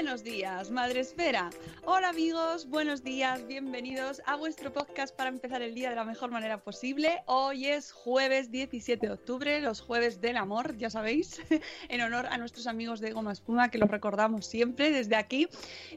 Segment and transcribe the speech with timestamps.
[0.00, 1.50] Buenos días, Madre Esfera.
[1.84, 6.30] Hola amigos, buenos días, bienvenidos a vuestro podcast para empezar el día de la mejor
[6.30, 7.22] manera posible.
[7.26, 11.42] Hoy es jueves 17 de octubre, los jueves del amor, ya sabéis,
[11.90, 15.48] en honor a nuestros amigos de Goma Espuma, que los recordamos siempre desde aquí.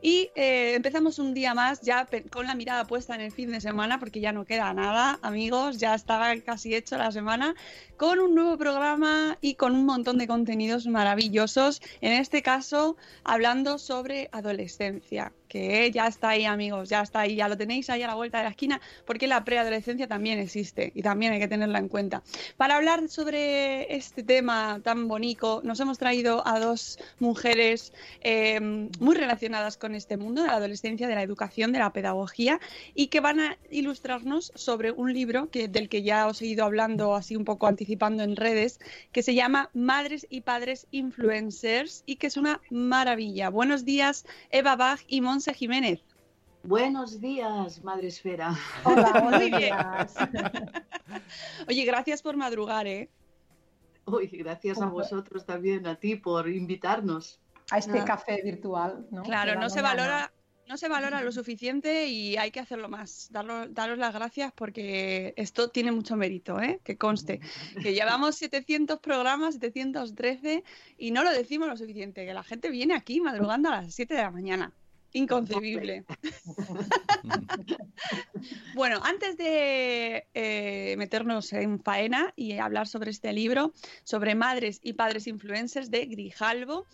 [0.02, 3.62] Y eh, empezamos un día más ya con la mirada puesta en el fin de
[3.62, 7.56] semana, porque ya no queda nada, amigos, ya está casi hecho la semana,
[7.96, 11.82] con un nuevo programa y con un montón de contenidos maravillosos.
[12.02, 13.93] En este caso, hablando sobre
[14.32, 18.16] adolescencia, que ya está ahí, amigos, ya está ahí, ya lo tenéis ahí a la
[18.16, 21.90] vuelta de la esquina, porque la preadolescencia también existe y también hay que tenerla en
[21.90, 22.24] cuenta.
[22.58, 28.60] Para hablar sobre este tema tan bonito, nos hemos traído a dos mujeres eh,
[29.00, 32.60] muy relacionadas con este mundo de la adolescencia, de la educación, de la pedagogía,
[32.96, 36.66] y que van a ilustrarnos sobre un libro que, del que ya os he ido
[36.66, 38.80] hablando así un poco anticipando en redes,
[39.12, 43.50] que se llama Madres y Padres Influencers y que es una maravilla.
[43.50, 46.00] Buenos días, Eva Bach y Monse Jiménez.
[46.64, 48.56] Buenos días, Madre Esfera.
[48.86, 49.76] Hola, Muy bien.
[51.68, 53.10] Oye, gracias por madrugar, ¿eh?
[54.06, 57.40] Uy, gracias a vosotros también, a ti, por invitarnos.
[57.72, 58.06] A este Ah.
[58.06, 59.24] café virtual, ¿no?
[59.24, 60.32] Claro, no se valora,
[60.68, 63.30] no se valora lo suficiente y hay que hacerlo más.
[63.32, 66.80] Darlo- daros las gracias porque esto tiene mucho mérito, ¿eh?
[66.84, 67.40] Que conste.
[67.82, 70.64] Que llevamos 700 programas, 713
[70.98, 74.14] y no lo decimos lo suficiente, que la gente viene aquí madrugando a las 7
[74.14, 74.74] de la mañana.
[75.14, 76.06] Inconcebible.
[78.76, 83.72] Bueno, antes de eh, meternos en faena y hablar sobre este libro,
[84.04, 86.86] sobre madres y padres influencers de Grijalvo,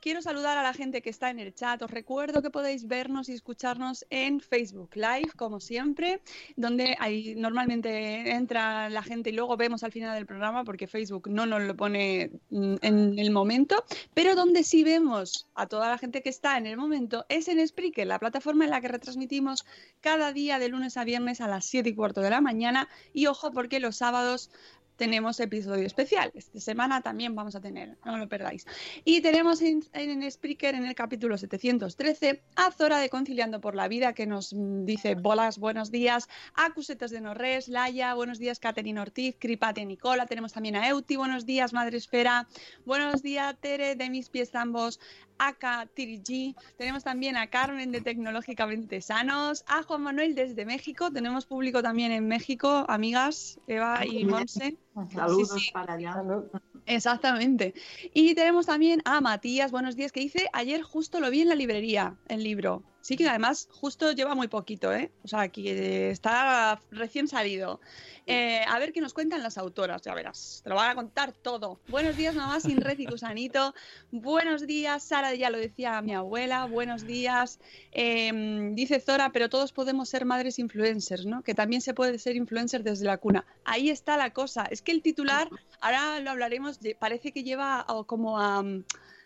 [0.00, 1.82] quiero saludar a la gente que está en el chat.
[1.82, 6.20] Os recuerdo que podéis vernos y escucharnos en Facebook Live, como siempre,
[6.56, 11.28] donde ahí normalmente entra la gente y luego vemos al final del programa porque Facebook
[11.28, 13.84] no nos lo pone mm, en el momento,
[14.14, 17.66] pero donde sí vemos a toda la gente que está en el momento es en
[17.66, 19.64] Spreaker, la plataforma en la que retransmitimos
[20.00, 22.88] cada día de lunes a viernes a las 7 y cuarto de la mañana.
[23.12, 24.50] Y ojo, porque los sábados
[24.96, 26.32] tenemos episodio especial.
[26.34, 28.66] Esta semana también vamos a tener, no lo perdáis.
[29.04, 33.88] Y tenemos en, en Spreaker, en el capítulo 713, a Zora de Conciliando por la
[33.88, 39.02] Vida, que nos dice bolas, buenos días, a Cusetas de Norres, Laia, buenos días, Caterina
[39.02, 42.48] Ortiz, Cripate Nicola, tenemos también a Euti, buenos días, Madre Esfera,
[42.84, 44.98] buenos días, Tere, de mis pies ambos,
[45.38, 51.46] Aka Tirigi, tenemos también a Carmen de Tecnológicamente Sanos, a Juan Manuel desde México, tenemos
[51.46, 54.78] público también en México, amigas, Eva y Monse.
[55.12, 55.70] Saludos Sí, sí.
[55.72, 56.12] para allá.
[56.14, 56.44] Salud.
[56.86, 57.74] Exactamente.
[58.14, 61.54] Y tenemos también a Matías, buenos días, que dice, ayer justo lo vi en la
[61.54, 62.82] librería, el libro.
[63.00, 65.12] Sí, que además justo lleva muy poquito, ¿eh?
[65.22, 67.80] O sea, que está recién salido.
[68.26, 70.60] Eh, a ver qué nos cuentan las autoras, ya verás.
[70.64, 71.78] Te lo van a contar todo.
[71.86, 73.74] Buenos días, mamá sin red y Cusanito.
[74.10, 76.64] Buenos días, Sara, ya lo decía mi abuela.
[76.64, 77.60] Buenos días.
[77.92, 81.44] Em, dice Zora, pero todos podemos ser madres influencers, ¿no?
[81.44, 83.46] Que también se puede ser influencer desde la cuna.
[83.64, 84.64] Ahí está la cosa.
[84.68, 85.50] Es que el titular,
[85.80, 88.64] ahora lo hablaremos, parece que lleva como a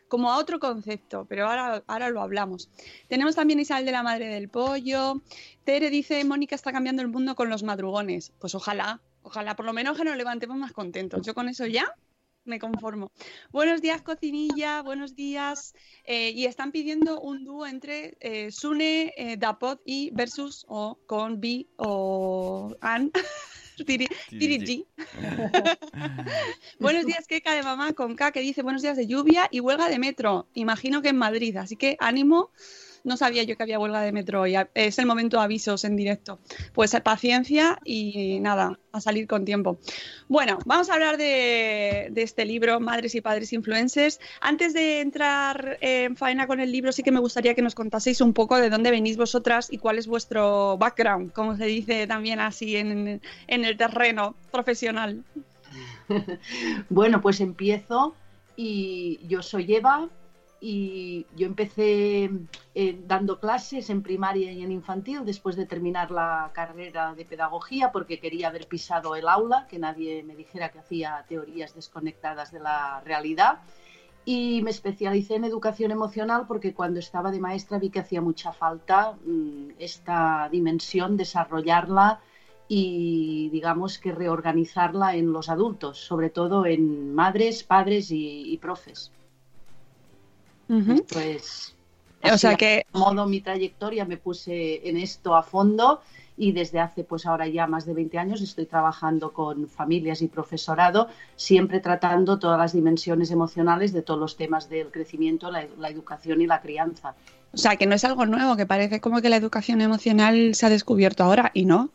[0.08, 2.68] como a otro concepto, pero ahora, ahora lo hablamos.
[3.06, 5.22] Tenemos también Isabel de la Madre del Pollo.
[5.62, 8.32] Tere dice, Mónica está cambiando el mundo con los madrugones.
[8.40, 11.24] Pues ojalá, ojalá, por lo menos que nos levantemos más contentos.
[11.24, 11.94] Yo con eso ya
[12.44, 13.12] me conformo.
[13.52, 15.74] Buenos días, cocinilla, buenos días.
[16.04, 21.40] Eh, y están pidiendo un dúo entre eh, Sune, eh, Dapot y versus o con
[21.40, 22.74] B o
[23.86, 24.86] Anne.
[26.80, 29.88] buenos días, Keka de mamá con K, que dice buenos días de lluvia y huelga
[29.88, 30.48] de metro.
[30.54, 32.50] Imagino que en Madrid, así que ánimo
[33.04, 35.96] no sabía yo que había huelga de metro y es el momento de avisos en
[35.96, 36.38] directo.
[36.72, 39.78] Pues paciencia y nada, a salir con tiempo.
[40.28, 44.20] Bueno, vamos a hablar de, este libro, Madres y Padres Influencers.
[44.40, 48.20] Antes de entrar en faena con el libro, sí que me gustaría que nos contaseis
[48.20, 52.40] un poco de dónde venís vosotras y cuál es vuestro background, como se dice también
[52.40, 55.24] así en, en el terreno profesional.
[56.88, 58.14] bueno, pues empiezo
[58.56, 60.08] y yo soy Eva,
[60.60, 62.30] y yo empecé
[62.74, 67.90] eh, dando clases en primaria y en infantil después de terminar la carrera de pedagogía
[67.90, 72.60] porque quería haber pisado el aula, que nadie me dijera que hacía teorías desconectadas de
[72.60, 73.60] la realidad.
[74.26, 78.52] Y me especialicé en educación emocional porque cuando estaba de maestra vi que hacía mucha
[78.52, 82.20] falta mm, esta dimensión, desarrollarla
[82.68, 89.10] y digamos que reorganizarla en los adultos, sobre todo en madres, padres y profes.
[91.12, 91.74] Pues
[92.22, 96.00] o sea que modo mi trayectoria me puse en esto a fondo
[96.36, 100.28] y desde hace pues ahora ya más de 20 años estoy trabajando con familias y
[100.28, 105.88] profesorado, siempre tratando todas las dimensiones emocionales de todos los temas del crecimiento, la, la
[105.88, 107.14] educación y la crianza.
[107.52, 110.66] O sea, que no es algo nuevo, que parece como que la educación emocional se
[110.66, 111.90] ha descubierto ahora y no.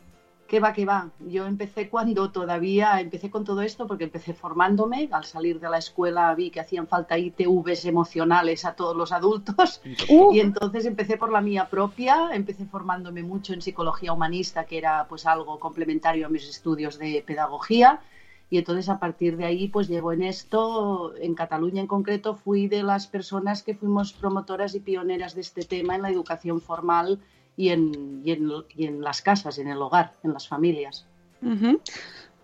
[0.47, 1.09] ¿Qué va, qué va?
[1.21, 5.79] Yo empecé cuando todavía, empecé con todo esto porque empecé formándome, al salir de la
[5.79, 9.81] escuela vi que hacían falta ITVs emocionales a todos los adultos.
[10.31, 15.07] Y entonces empecé por la mía propia, empecé formándome mucho en psicología humanista, que era
[15.07, 18.01] pues algo complementario a mis estudios de pedagogía.
[18.49, 22.67] Y entonces a partir de ahí pues llevo en esto, en Cataluña en concreto fui
[22.67, 27.19] de las personas que fuimos promotoras y pioneras de este tema en la educación formal
[27.57, 31.05] y en, y en, y en las casas, en el hogar, en las familias.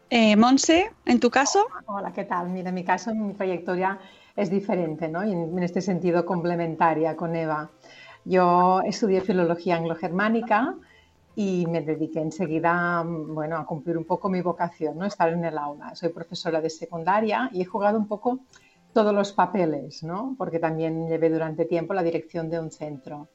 [0.10, 1.66] eh, Monse, en tu caso.
[1.86, 2.50] Hola, ¿qué tal?
[2.50, 4.00] Mira, en mi caso, mi trayectoria
[4.36, 5.26] es diferente, ¿no?
[5.26, 7.70] Y en, este sentido complementaria con Eva.
[8.26, 10.76] Yo estudié filología anglo-germánica
[11.36, 15.06] y me dediqué enseguida bueno, a cumplir un poco mi vocación, ¿no?
[15.06, 15.96] estar en el aula.
[15.96, 18.40] Soy profesora de secundaria y he jugado un poco
[18.94, 20.36] todos los papeles, ¿no?
[20.38, 23.30] porque también llevé durante tiempo la dirección de un centro.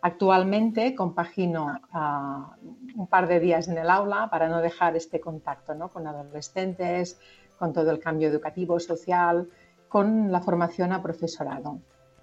[0.00, 2.56] Actualmente compagino ah,
[2.94, 7.18] un par de días en el aula para no dejar este contacto con adolescentes,
[7.58, 9.48] con todo el cambio educativo, social,
[9.88, 11.80] con la formación a profesorado.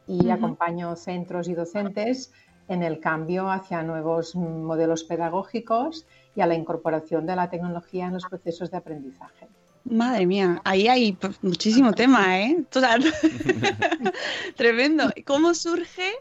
[0.08, 2.32] Y acompaño centros y docentes
[2.68, 6.06] en el cambio hacia nuevos modelos pedagógicos
[6.36, 9.48] y a la incorporación de la tecnología en los procesos de aprendizaje.
[9.84, 12.64] Madre mía, ahí hay muchísimo tema, ¿eh?
[14.56, 15.12] Tremendo.
[15.26, 16.12] ¿Cómo surge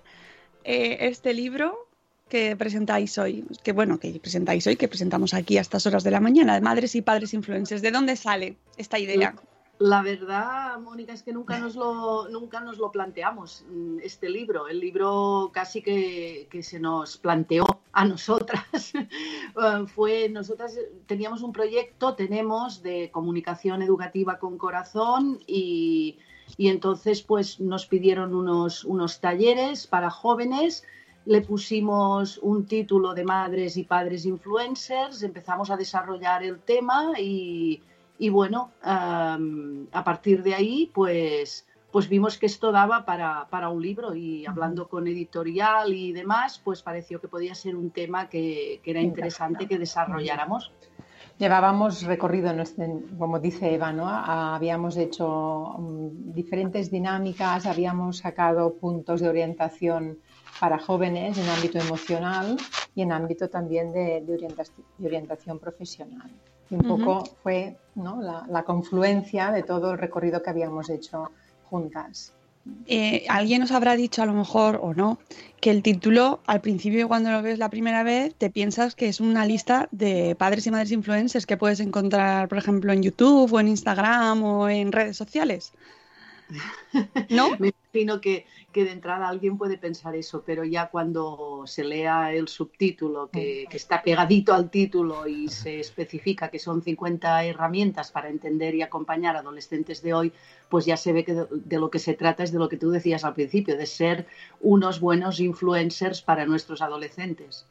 [0.64, 1.88] eh, este libro
[2.28, 6.10] que presentáis hoy, que bueno, que presentáis hoy, que presentamos aquí a estas horas de
[6.10, 7.82] la mañana, de Madres y Padres Influencers.
[7.82, 9.34] ¿De dónde sale esta idea?
[9.78, 14.68] La verdad, Mónica, es que nunca nos lo, nunca nos lo planteamos, mm, este libro.
[14.68, 18.64] El libro casi que, que se nos planteó a nosotras.
[19.56, 26.18] Eh, fue, nosotras teníamos un proyecto, tenemos, de comunicación educativa con corazón y
[26.56, 30.84] y entonces pues nos pidieron unos, unos talleres para jóvenes,
[31.26, 37.82] le pusimos un título de madres y padres influencers, empezamos a desarrollar el tema y,
[38.18, 43.82] y bueno, a partir de ahí pues, pues vimos que esto daba para, para, un
[43.82, 48.80] libro y hablando con editorial y demás, pues pareció que podía ser un tema que,
[48.82, 50.72] que era interesante que desarrolláramos.
[51.38, 52.52] Llevábamos recorrido,
[53.18, 54.08] como dice Eva, ¿no?
[54.08, 60.18] habíamos hecho mm, diferentes dinámicas, habíamos sacado puntos de orientación
[60.60, 62.56] para jóvenes en ámbito emocional
[62.94, 64.24] y en ámbito también de,
[65.02, 66.30] orientación, profesional.
[66.70, 71.30] Y un poco fue la, confluencia de todo el recorrido que habíamos hecho
[71.64, 72.32] juntas.
[72.86, 75.18] Eh, alguien os habrá dicho a lo mejor o no
[75.60, 79.20] que el título al principio cuando lo ves la primera vez te piensas que es
[79.20, 83.60] una lista de padres y madres influencers que puedes encontrar por ejemplo en YouTube o
[83.60, 85.72] en Instagram o en redes sociales.
[87.30, 87.50] ¿No?
[87.58, 92.32] Me imagino que, que, de entrada alguien puede pensar eso, pero ya cuando se lea
[92.32, 98.10] el subtítulo, que, que, está pegadito al título y se especifica que son 50 herramientas
[98.10, 100.32] para entender y acompañar a adolescentes de hoy,
[100.68, 102.76] pues ya se ve que de, de lo que se trata es de lo que
[102.76, 104.26] tú decías al principio, de ser
[104.60, 107.66] unos buenos influencers para nuestros adolescentes.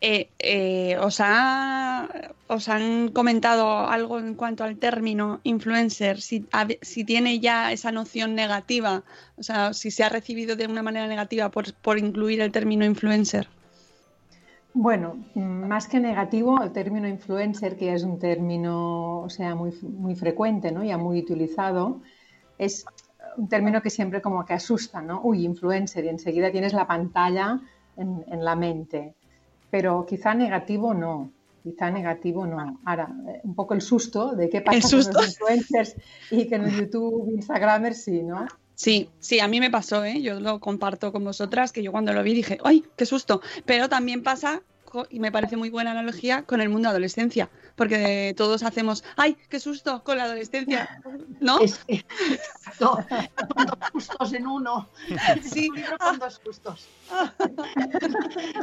[0.00, 2.08] Eh, eh, ¿os, ha,
[2.48, 6.20] ¿Os han comentado algo en cuanto al término influencer?
[6.20, 6.44] Si,
[7.04, 9.04] tiene ya esa noción negativa,
[9.36, 12.84] o sea, si se ha recibido de una manera negativa por, por incluir el término
[12.84, 13.48] influencer.
[14.72, 20.16] Bueno, más que negativo, el término influencer, que es un término o sea, muy, muy
[20.16, 20.82] frecuente, ¿no?
[20.82, 22.00] ya muy utilizado,
[22.58, 22.84] es
[23.36, 25.20] un término que siempre como que asusta, ¿no?
[25.22, 27.60] Uy, influencer, y enseguida tienes la pantalla
[27.96, 29.14] en, en, la mente.
[29.70, 31.30] Pero quizá negativo no,
[31.62, 32.80] quizá negativo no.
[32.84, 33.08] Ahora,
[33.42, 35.96] un poco el susto de qué pasa con los influencers
[36.30, 38.46] y que en el YouTube, Instagramers sí, ¿no?
[38.74, 40.20] Sí, sí, a mí me pasó, ¿eh?
[40.20, 43.40] yo lo comparto con vosotras, que yo cuando lo vi dije, ¡ay, qué susto!
[43.64, 44.62] Pero también pasa,
[45.10, 49.36] y me parece muy buena analogía, con el mundo de adolescencia, porque todos hacemos, ¡ay,
[49.48, 50.02] qué susto!
[50.04, 51.00] con la adolescencia,
[51.40, 51.60] ¿no?
[51.60, 52.98] Exacto,
[53.56, 54.88] dos sustos en uno.
[55.42, 56.88] Sí, con dos sustos.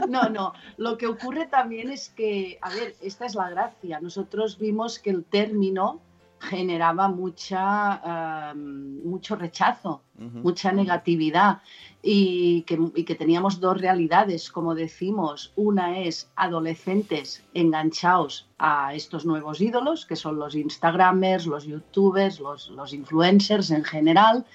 [0.08, 4.58] No, no, lo que ocurre también es que, a ver, esta es la gracia, nosotros
[4.58, 6.02] vimos que el término
[6.42, 10.42] generaba mucha, uh, mucho rechazo, uh -huh.
[10.42, 11.62] mucha negatividad
[12.02, 15.54] y que, y que, teníamos dos realidades, como decimos.
[15.56, 22.70] Una es adolescentes enganchados a estos nuevos ídolos, que son los Instagramers, los YouTubers, los,
[22.70, 24.46] los influencers en general,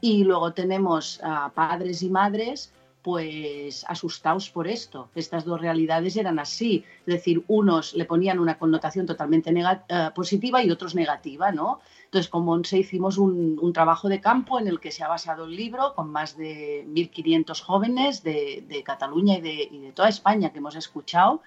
[0.00, 2.72] y luego tenemos a padres y madres
[3.06, 5.10] pues asustados por esto.
[5.14, 10.60] Estas dos realidades eran así, es decir, unos le ponían una connotación totalmente uh, positiva
[10.60, 11.78] y otros negativa, ¿no?
[12.06, 15.54] Entonces, con Monse hicimos un, trabajo de campo en el que se ha basado el
[15.54, 20.50] libro con más de 1.500 jóvenes de, de Cataluña y de, y de toda España
[20.50, 21.42] que hemos escuchado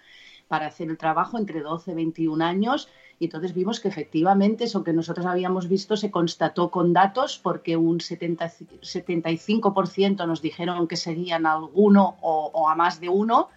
[0.48, 2.88] para hacer el trabajo entre 12 y 21 años
[3.20, 7.76] y entonces vimos que efectivamente eso que nosotros habíamos visto se constató con datos porque
[7.76, 8.50] un 70,
[8.82, 13.50] 75% nos dijeron que seguían a alguno o, o, a más de uno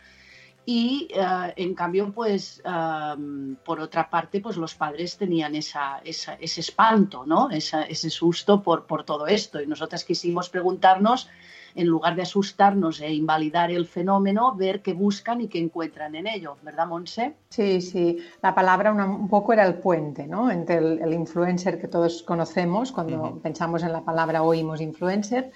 [0.67, 6.35] y uh, en cambio pues um, por otra parte pues los padres tenían esa, esa,
[6.35, 7.51] ese espanto, ¿no?
[7.51, 11.29] Esa, ese susto por, por todo esto y nosotras quisimos preguntarnos
[11.75, 16.27] en lugar de asustarnos e invalidar el fenómeno, ver qué buscan y qué encuentran en
[16.27, 17.35] ello, ¿verdad, Monse?
[17.49, 18.19] Sí, sí.
[18.43, 20.51] La palabra una, un poco era el puente, ¿no?
[20.51, 23.41] Entre el, el influencer que todos conocemos, cuando uh -huh.
[23.41, 25.51] pensamos en la palabra oímos influencer,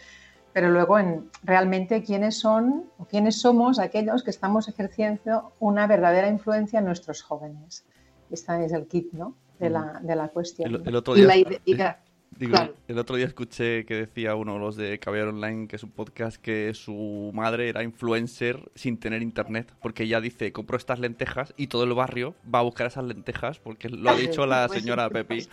[0.53, 6.29] pero luego en realmente quiénes son o quiénes somos aquellos que estamos ejerciendo una verdadera
[6.29, 7.85] influencia en nuestros jóvenes.
[8.31, 9.35] Este es el kit, ¿no?
[9.59, 10.75] De la, de la cuestión.
[10.75, 12.75] El, el otro día, la idea, Digo, claro.
[12.89, 15.91] el otro día escuché que decía uno de los de Caballero Online, que es un
[15.91, 21.55] podcast, que su madre era influencer sin tener internet, porque ella dice, compro estas lentejas
[21.57, 24.81] y todo el barrio va a buscar esas lentejas, porque lo ha dicho la pues
[24.81, 25.49] señora Pepi.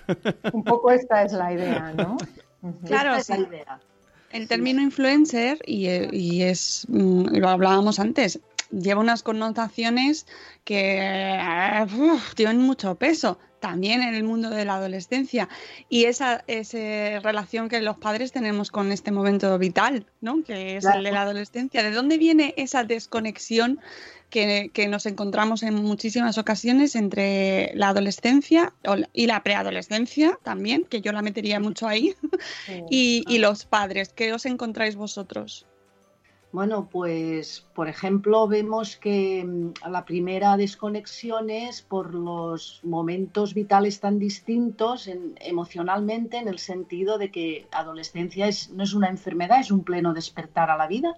[0.52, 2.18] Un poco esta es la idea, ¿no?
[2.86, 3.80] Claro, esta es la idea.
[4.32, 8.40] El término influencer, y, y es, mm, lo hablábamos antes,
[8.72, 10.26] lleva unas connotaciones
[10.64, 15.48] que uf, tienen mucho peso también en el mundo de la adolescencia
[15.88, 20.44] y esa, esa, relación que los padres tenemos con este momento vital, ¿no?
[20.44, 20.98] que es claro.
[20.98, 21.82] el de la adolescencia.
[21.82, 23.80] ¿De dónde viene esa desconexión
[24.30, 28.74] que, que, nos encontramos en muchísimas ocasiones entre la adolescencia
[29.14, 32.16] y la preadolescencia también, que yo la metería mucho ahí,
[32.66, 32.84] sí.
[32.90, 34.10] y, y los padres?
[34.10, 35.66] ¿Qué os encontráis vosotros?
[36.54, 44.00] Bueno, pues por ejemplo vemos que mm, la primera desconexión es por los momentos vitales
[44.00, 49.62] tan distintos en, emocionalmente en el sentido de que adolescencia es, no es una enfermedad,
[49.62, 51.18] es un pleno despertar a la vida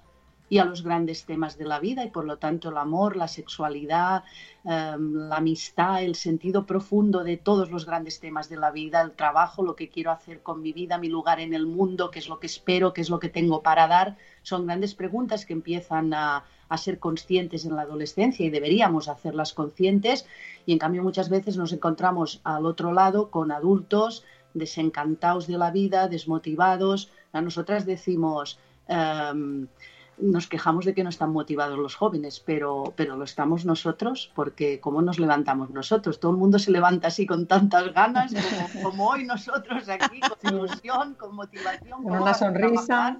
[0.50, 3.28] y a los grandes temas de la vida y por lo tanto el amor, la
[3.28, 4.24] sexualidad,
[4.64, 9.14] eh, la amistad, el sentido profundo de todos los grandes temas de la vida, el
[9.14, 12.30] trabajo, lo que quiero hacer con mi vida, mi lugar en el mundo, qué es
[12.30, 16.14] lo que espero, qué es lo que tengo para dar, son grandes preguntas que empiezan
[16.14, 20.28] a, a ser conscientes en la adolescencia y deberíamos hacerlas conscientes
[20.66, 24.24] y en cambio muchas veces nos encontramos al otro lado con adultos
[24.54, 27.12] desencantados de la vida, desmotivados.
[27.34, 29.68] A nosotras decimos, um,
[30.18, 34.80] nos quejamos de que no están motivados los jóvenes, pero, pero lo estamos nosotros, porque
[34.80, 36.20] ¿cómo nos levantamos nosotros?
[36.20, 38.34] Todo el mundo se levanta así con tantas ganas
[38.82, 42.04] como, hoy nosotros aquí, con ilusión, con motivación.
[42.04, 43.20] Con una sonrisa.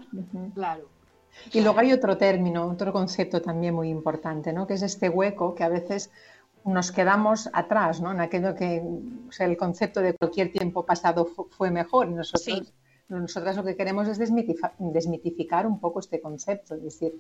[0.54, 0.90] Claro.
[1.52, 4.66] Y luego hay otro término, otro concepto también muy importante, ¿no?
[4.66, 6.10] que es este hueco que a veces
[6.64, 8.12] nos quedamos atrás, ¿no?
[8.12, 8.82] en aquello que
[9.28, 12.08] o sea, el concepto de cualquier tiempo pasado fue mejor.
[12.08, 12.74] Nosotros
[13.08, 17.14] nosotras lo que queremos es desmitificar un poco este concepto, es decir,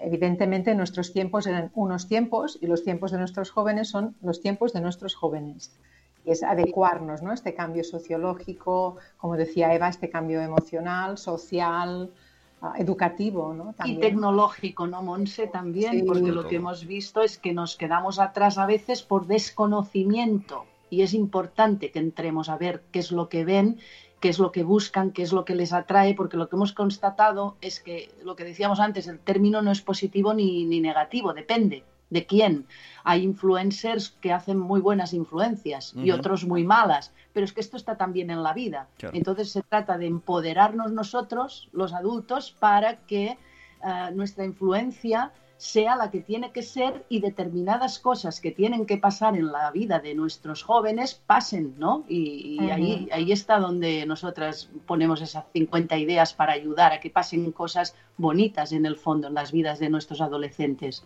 [0.00, 4.72] evidentemente nuestros tiempos eran unos tiempos y los tiempos de nuestros jóvenes son los tiempos
[4.72, 5.78] de nuestros jóvenes.
[6.24, 7.32] Y es adecuarnos ¿no?
[7.32, 12.12] este cambio sociológico, como decía Eva, este cambio emocional, social,
[12.60, 13.52] ah, educativo.
[13.54, 13.74] ¿no?
[13.84, 15.48] Y tecnológico, ¿no, Monse?
[15.48, 20.64] También, porque lo que hemos visto es que nos quedamos atrás a veces por desconocimiento
[20.90, 23.78] y es importante que entremos a ver qué es lo que ven
[24.22, 26.72] qué es lo que buscan, qué es lo que les atrae, porque lo que hemos
[26.72, 31.82] constatado es que lo que decíamos antes, el término no es positivo ni, negativo, depende
[32.08, 32.66] de quién.
[33.02, 37.76] Hay influencers que hacen muy buenas influencias y otros muy malas, pero es que esto
[37.76, 38.86] está también en la vida.
[39.12, 45.32] Entonces se trata de empoderarnos nosotros, los adultos, para que eh, nuestra influencia
[45.62, 49.70] sea la que tiene que ser y determinadas cosas que tienen que pasar en la
[49.70, 52.04] vida de nuestros jóvenes pasen, ¿no?
[52.08, 57.52] Y, ahí, ahí está donde nosotras ponemos esas 50 ideas para ayudar a que pasen
[57.52, 61.04] cosas bonitas en el fondo en las vidas de nuestros adolescentes.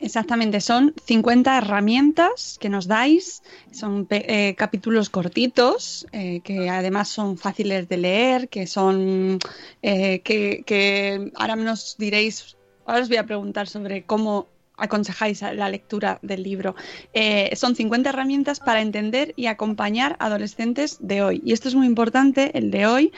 [0.00, 7.38] Exactamente, son 50 herramientas que nos dais, son eh, capítulos cortitos, eh, que además son
[7.38, 9.38] fáciles de leer, que son,
[9.80, 15.68] eh, que, que ahora nos diréis Ahora os voy a preguntar sobre cómo aconsejáis la
[15.68, 16.74] lectura del libro.
[17.12, 21.42] Eh, son 50 herramientas para entender y acompañar adolescentes de hoy.
[21.44, 23.12] Y esto es muy importante, el de hoy,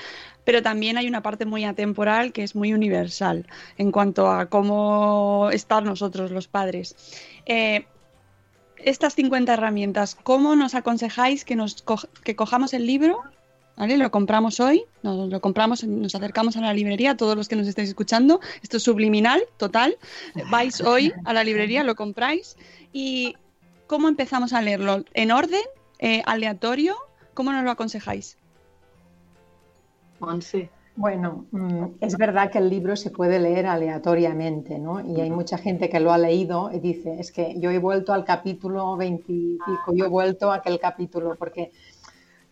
[0.45, 3.47] pero también hay una parte muy atemporal que es muy universal
[3.79, 6.97] en cuanto a cómo estar nosotros los padres.
[7.47, 7.87] Eh,
[8.77, 11.83] estas 50 herramientas, ¿cómo nos aconsejáis que, nos
[12.23, 13.23] que cojamos el libro
[13.77, 17.67] lo compramos hoy, nos lo compramos, nos acercamos a la librería, todos los que nos
[17.67, 19.97] estáis escuchando, esto es subliminal, total,
[20.51, 22.57] vais hoy a la librería, lo compráis
[22.93, 23.35] y
[23.87, 25.05] ¿cómo empezamos a leerlo?
[25.15, 25.63] ¿En orden?
[25.99, 26.97] Eh, ¿Aleatorio?
[27.35, 28.39] ¿Cómo nos lo aconsejáis?
[30.97, 35.01] Bueno, mm, es verdad que el libro se puede leer aleatoriamente, ¿no?
[35.01, 38.13] Y hay mucha gente que lo ha leído y dice, es que yo he vuelto
[38.13, 41.73] al capítulo 20 y pico, yo he vuelto a aquel capítulo, porque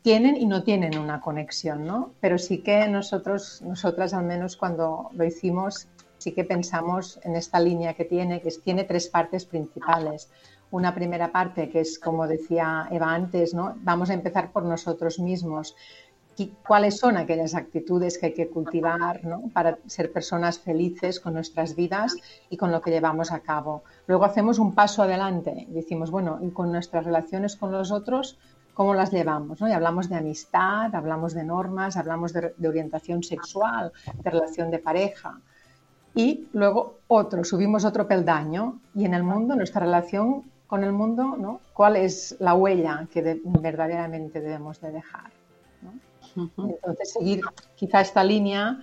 [0.02, 2.12] tienen y no tienen una conexión, ¿no?
[2.20, 5.86] Pero sí que nosotros, nosotras al menos cuando lo hicimos,
[6.18, 10.28] sí que pensamos en esta línea que tiene, que tiene tres partes principales.
[10.70, 13.76] Una primera parte que es, como decía Eva antes, ¿no?
[13.82, 15.76] Vamos a empezar por nosotros mismos.
[16.66, 19.42] ¿Cuáles son aquellas actitudes que hay que cultivar ¿no?
[19.52, 22.16] para ser personas felices con nuestras vidas
[22.48, 23.84] y con lo que llevamos a cabo?
[24.06, 28.38] Luego hacemos un paso adelante y decimos, bueno, y con nuestras relaciones con los otros,
[28.74, 29.60] cómo las llevamos.
[29.60, 29.68] ¿no?
[29.68, 35.38] Y hablamos de amistad, hablamos de normas, hablamos de, orientación sexual, de relación de pareja.
[36.14, 41.36] Y luego otro, subimos otro peldaño y en el mundo, nuestra relación con el mundo,
[41.38, 41.60] ¿no?
[41.74, 45.30] ¿cuál es la huella que verdaderamente debemos de dejar?
[46.36, 47.42] Entonces, seguir
[47.74, 48.82] quizá esta línea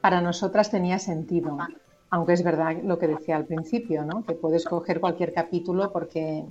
[0.00, 1.56] para nosotras tenía sentido,
[2.10, 4.24] aunque es verdad lo que decía al principio, ¿no?
[4.24, 6.44] que puedes coger cualquier capítulo porque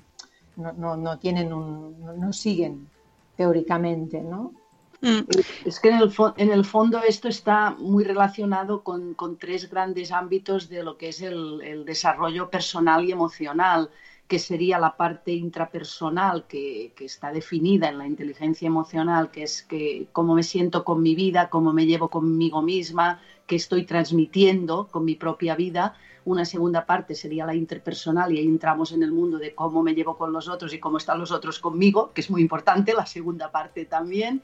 [0.56, 2.88] no, no, tienen un, no, siguen
[3.36, 4.54] teóricamente, ¿no?
[5.02, 5.22] Mm.
[5.66, 10.12] Es que en el, en el, fondo esto está muy relacionado con, con, tres grandes
[10.12, 13.90] ámbitos de lo que es el, el, desarrollo personal y emocional,
[14.28, 19.64] que sería la parte intrapersonal que, que, está definida en la inteligencia emocional, que es
[19.64, 24.88] que cómo me siento con mi vida, cómo me llevo conmigo misma, qué estoy transmitiendo
[24.88, 29.12] con mi propia vida una segunda parte sería la interpersonal y ahí entramos en el
[29.12, 32.22] mundo de cómo me llevo con los otros y cómo están los otros conmigo, que
[32.22, 34.42] es muy importante, la segunda parte también.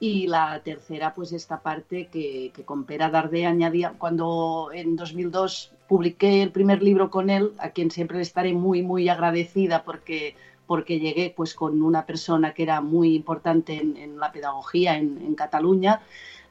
[0.00, 5.72] Y la tercera, pues esta parte que, que con Pera Dardé añadía, cuando en 2002
[5.88, 10.36] publiqué el primer libro con él, a quien siempre le estaré muy, muy agradecida porque,
[10.66, 15.34] porque llegué pues con una persona que era muy importante en, la pedagogía en, en
[15.34, 16.02] Cataluña,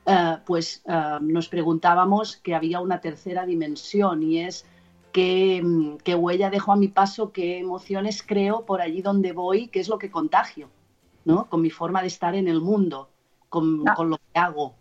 [0.08, 4.66] eh, pues eh, nos preguntábamos que había una tercera dimensión y es
[5.12, 5.62] qué,
[6.18, 9.98] huella dejo a mi paso, qué emociones creo por allí donde voy, qué es lo
[9.98, 10.70] que contagio,
[11.26, 11.50] ¿no?
[11.50, 13.10] Con mi forma de estar en el mundo,
[13.50, 14.02] con, ah.
[14.04, 14.76] lo que hago.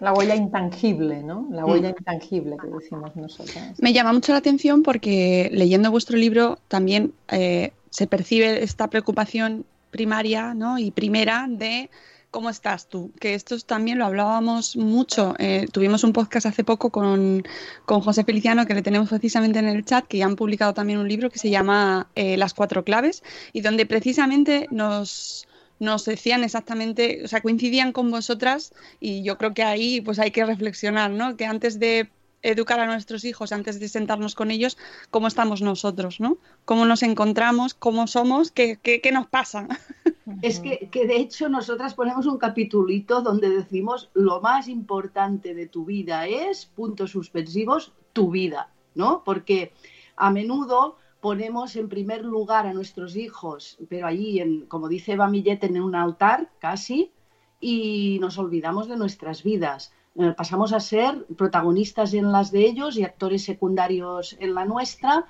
[0.00, 1.46] La huella intangible, ¿no?
[1.50, 3.56] La huella intangible que decimos nosotros.
[3.78, 9.66] Me llama mucho la atención porque leyendo vuestro libro también eh, se percibe esta preocupación
[9.90, 10.78] primaria ¿no?
[10.78, 11.88] y primera de
[12.34, 13.12] ¿Cómo estás tú?
[13.20, 15.36] Que esto también lo hablábamos mucho.
[15.38, 17.44] Eh, tuvimos un podcast hace poco con,
[17.84, 20.98] con, José Feliciano, que le tenemos precisamente en el chat, que ya han publicado también
[20.98, 25.46] un libro que se llama eh, Las cuatro claves, y donde precisamente nos,
[25.78, 30.32] nos decían exactamente, o sea, coincidían con vosotras, y yo creo que ahí pues hay
[30.32, 31.36] que reflexionar, ¿no?
[31.36, 32.10] Que antes de
[32.42, 34.76] educar a nuestros hijos antes de sentarnos con ellos,
[35.12, 36.38] cómo estamos nosotros, ¿no?
[36.64, 39.68] Cómo nos encontramos, cómo somos, qué, qué, qué nos pasa.
[40.40, 45.66] Es que, que, de hecho nosotras ponemos un capitulito donde decimos lo más importante de
[45.66, 49.22] tu vida es, puntos suspensivos, tu vida, ¿no?
[49.22, 49.72] Porque
[50.16, 55.28] a menudo ponemos en primer lugar a nuestros hijos, pero allí, en, como dice Eva
[55.28, 57.12] Millet, en un altar casi,
[57.60, 59.92] y nos olvidamos de nuestras vidas.
[60.16, 65.26] Eh, pasamos a ser protagonistas en las de ellos y actores secundarios en la nuestra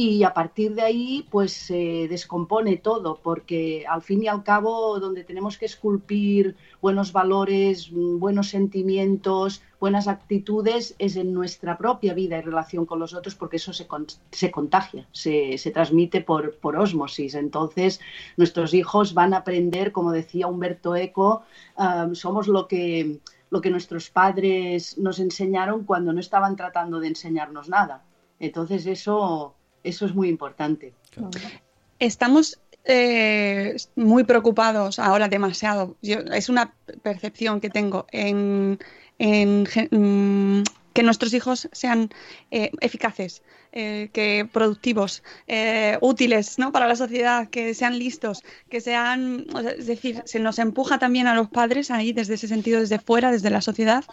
[0.00, 5.00] y a partir de ahí pues se descompone todo porque al fin y al cabo
[5.00, 12.38] donde tenemos que esculpir buenos valores, buenos sentimientos, buenas actitudes es en nuestra propia vida
[12.38, 13.88] y relación con los otros porque eso se,
[14.30, 17.34] se contagia, se, se, transmite por, por osmosis.
[17.34, 17.98] Entonces
[18.36, 21.42] nuestros hijos van a aprender, como decía Humberto Eco,
[21.76, 23.18] um, somos lo que
[23.50, 28.04] lo que nuestros padres nos enseñaron cuando no estaban tratando de enseñarnos nada.
[28.38, 30.92] Entonces eso, eso es muy importante.
[31.98, 35.96] Estamos eh, muy preocupados ahora demasiado.
[36.02, 38.78] es una percepción que tengo en,
[39.18, 40.62] en, mm,
[40.98, 42.10] que nuestros hijos sean
[42.50, 46.72] eh, eficaces, eh, que productivos, eh, útiles ¿no?
[46.72, 51.36] para la sociedad, que sean listos, que sean, es decir, se nos empuja también a
[51.36, 54.04] los padres ahí desde ese sentido, desde fuera, desde la sociedad,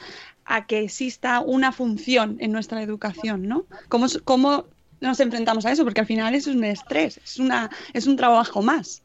[0.43, 3.65] a que exista una función en nuestra educación, ¿no?
[3.89, 4.65] ¿Cómo, cómo
[5.05, 5.83] nos enfrentamos a eso?
[5.83, 9.01] Porque al final es un estrés, es, una, es un trabajo más.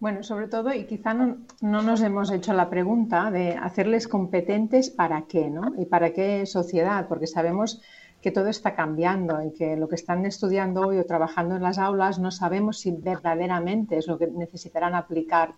[0.00, 5.22] Bueno, sobre todo, y quizá no, nos hemos hecho la pregunta de hacerles competentes para
[5.22, 5.74] qué, ¿no?
[5.78, 7.80] Y para qué sociedad, porque sabemos
[8.20, 11.78] que todo está cambiando y que lo que están estudiando hoy o trabajando en las
[11.78, 15.54] aulas no sabemos si verdaderamente es lo que necesitarán aplicar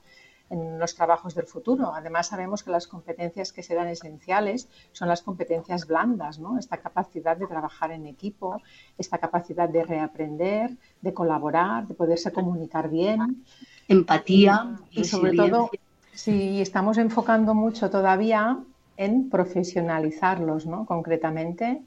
[0.54, 1.92] en los trabajos del futuro.
[1.94, 6.58] Además, sabemos que las competencias que serán esenciales son las competencias blandas, ¿no?
[6.58, 8.62] Esta capacidad de trabajar en equipo,
[8.96, 10.70] esta capacidad de reaprender,
[11.02, 13.44] de colaborar, de poderse comunicar bien
[13.88, 15.70] empatía y, sobre todo
[16.12, 18.58] si estamos enfocando mucho todavía
[18.96, 20.86] en profesionalizarlos, ¿no?
[20.86, 21.82] Concretamente,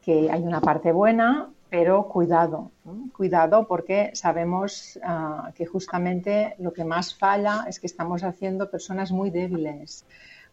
[0.00, 2.70] que hay una parte buena, pero cuidado,
[3.16, 9.12] cuidado porque sabemos uh, que justamente lo que más falla es que estamos haciendo personas
[9.12, 10.06] muy débiles,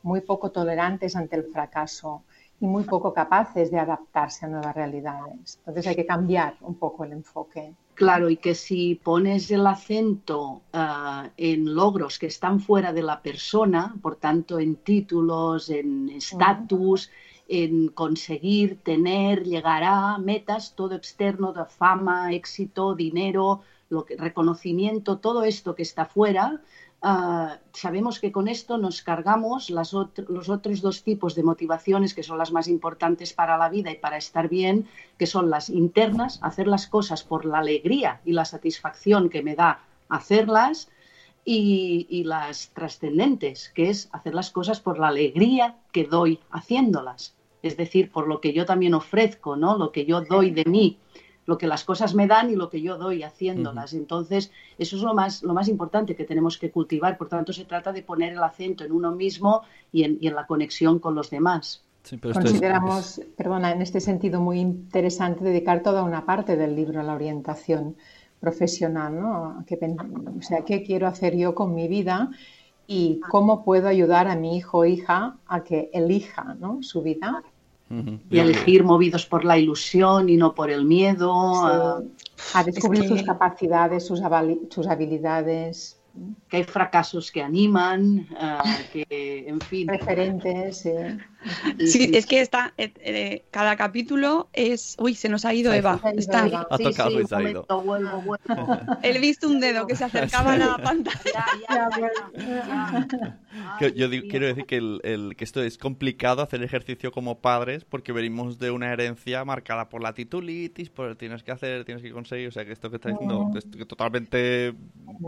[0.04, 2.24] muy poco tolerantes ante el fracaso
[2.60, 5.58] y muy poco capaces de adaptarse a nuevas realidades.
[5.60, 7.74] Entonces hay que cambiar un poco el enfoque.
[7.94, 13.22] Claro, y que si pones el acento uh, en logros que están fuera de la
[13.22, 17.10] persona, por tanto en títulos, en estatus,
[17.48, 25.18] en conseguir, tener, llegar a metas, todo externo, de fama, éxito, dinero, lo que, reconocimiento,
[25.20, 26.62] todo esto que está fuera,
[27.08, 32.40] Ah, sabemos que con esto nos cargamos los otros dos tipos de motivaciones que son
[32.40, 34.88] las más importantes para la vida y para estar bien,
[35.20, 39.56] que son las internas, hacer las cosas por la alegría y la satisfacción que me
[39.56, 40.90] da hacerlas,
[41.46, 47.36] y, las trascendentes, que es hacer las cosas por la alegría que doy haciéndolas.
[47.62, 49.78] Es decir, por lo que yo también ofrezco, ¿no?
[49.78, 51.00] Lo que yo doy de mí
[51.46, 53.94] lo que las cosas me dan y lo que yo doy haciéndolas.
[53.94, 57.18] Entonces, eso es lo más, lo más importante que tenemos que cultivar.
[57.18, 61.00] Por tanto, se trata de poner el acento en uno mismo y en, la conexión
[61.00, 61.84] con los demás.
[62.34, 67.14] Consideramos, perdona, en este sentido muy interesante dedicar toda una parte del libro a la
[67.14, 67.96] orientación
[68.40, 69.66] profesional, ¿no?
[70.38, 72.30] o sea, ¿qué quiero hacer yo con mi vida?
[72.88, 76.84] y cómo puedo ayudar a mi hijo o hija a que elija ¿no?
[76.84, 77.44] su vida
[78.30, 81.32] y elegir movidos por la ilusión y no por el miedo.
[82.54, 84.22] A, descubrir sus capacidades, sus,
[84.70, 86.00] sus habilidades
[86.50, 89.88] que hay fracasos que animan, uh, que, en fin.
[89.88, 90.92] Referentes, sí.
[91.80, 94.96] Sí, es que está, eh, eh, cada capítulo es.
[95.00, 96.00] Uy, se nos ha ido Eva.
[96.16, 96.68] Está...
[96.70, 97.66] Ha tocado y se ha ido.
[99.04, 101.46] He visto un dedo que se acercaba a la pantalla.
[103.96, 108.60] yo quiero decir que, el, que esto es complicado hacer ejercicio como padres porque venimos
[108.60, 112.48] de una herencia marcada por la titulitis, por tienes que hacer, tienes que conseguir.
[112.48, 114.74] O sea, que esto que está diciendo es totalmente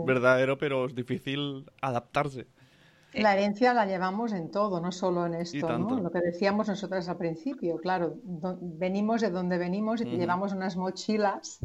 [0.06, 2.46] verdadero, pero es difícil adaptarse.
[3.12, 5.98] La herencia la llevamos en todo, no solo en esto, ¿no?
[6.00, 11.60] Lo que decíamos nosotras al principio, claro, venimos de donde venimos y llevamos unas mochilas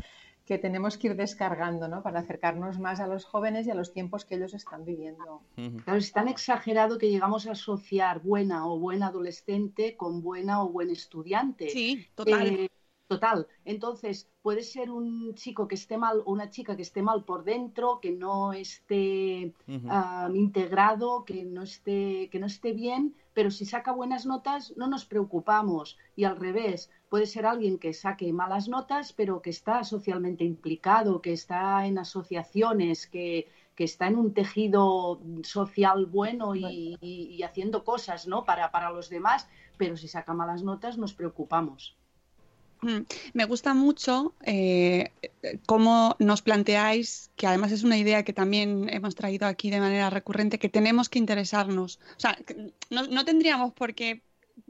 [0.45, 2.03] que tenemos que ir descargando, ¿no?
[2.03, 5.41] Para acercarnos más a los jóvenes y a los tiempos que ellos están viviendo.
[5.55, 10.69] Claro, es tan exagerado que llegamos a asociar buena o buen adolescente con buena o
[10.69, 11.69] buen estudiante.
[11.69, 12.47] Sí, total.
[12.47, 12.69] Eh,
[13.13, 13.39] total.
[13.73, 17.43] Entonces, puede ser un chico que esté mal o una chica que esté mal por
[17.53, 19.53] dentro, que no esté
[20.33, 23.01] integrado, que no esté, que no esté bien,
[23.33, 25.97] pero si saca buenas notas no nos preocupamos.
[26.15, 31.21] Y al revés, puede ser alguien que saque malas notas, pero que está socialmente implicado,
[31.21, 37.43] que está en asociaciones, que, que está en un tejido social bueno y, y- y
[37.43, 38.45] haciendo cosas ¿no?
[38.45, 39.47] para, para los demás,
[39.77, 41.81] pero si saca malas notas nos preocupamos.
[42.83, 45.11] Mm, Me gusta mucho eh,
[45.65, 50.09] cómo nos planteáis, que además es una idea que también hemos traído aquí de manera
[50.09, 51.99] recurrente, que tenemos que interesarnos.
[52.17, 52.37] O sea,
[52.89, 54.21] no, tendríamos por qué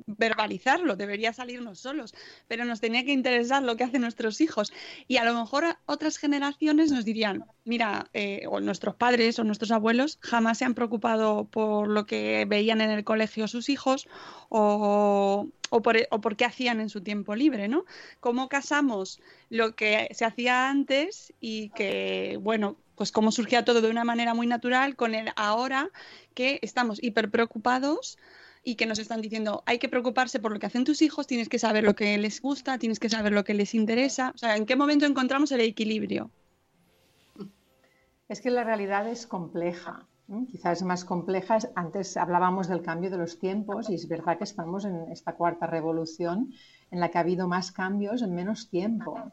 [0.05, 2.13] verbalizarlo, debería salirnos solos,
[2.47, 4.71] pero nos tenía que interesar lo que hacen nuestros hijos.
[5.07, 9.71] Y a lo mejor otras generaciones nos dirían, mira, eh, o nuestros padres o nuestros
[9.71, 14.07] abuelos jamás se han preocupado por lo que veían en el colegio sus hijos
[14.49, 17.85] o, o por, qué hacían en su tiempo libre, ¿no?
[18.19, 23.89] Cómo casamos lo que se hacía antes y que, bueno, pues cómo surgía todo de
[23.89, 25.89] una manera muy natural con el ahora
[26.35, 28.19] que estamos hiper preocupados
[28.63, 31.49] y que nos están diciendo hay que preocuparse por lo que hacen tus hijos, tienes
[31.49, 34.31] que saber lo que les gusta, tienes que saber lo que les interesa.
[34.35, 36.29] O sea, ¿en qué momento encontramos el equilibrio?
[38.29, 40.05] Es que la realidad es compleja.
[40.51, 41.57] Quizás más compleja.
[41.57, 45.33] es- Antes hablábamos del cambio de los tiempos y es verdad que estamos en esta
[45.33, 46.51] cuarta revolución
[46.91, 49.31] en la que ha habido más cambios en menos tiempo.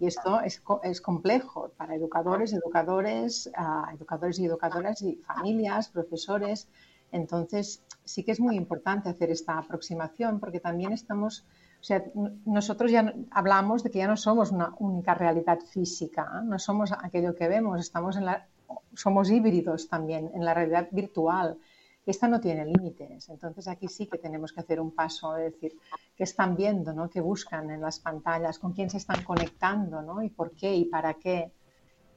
[0.00, 6.68] Y esto es, es complejo para educadores, educadores, ah, educadores y educadoras y familias, profesores.
[7.12, 11.44] Entonces, sí que es muy importante hacer esta aproximación porque también estamos,
[11.80, 12.02] o sea,
[12.46, 16.44] nosotros ya hablamos de que ya no somos una única realidad física, ¿eh?
[16.44, 18.46] no somos aquello que vemos, estamos en la,
[18.94, 21.58] somos híbridos también en la realidad virtual.
[22.04, 25.76] Esta no tiene límites, entonces aquí sí que tenemos que hacer un paso de decir
[26.16, 27.08] qué están viendo, ¿no?
[27.08, 30.22] qué buscan en las pantallas, con quién se están conectando ¿no?
[30.22, 31.52] y por qué y para qué.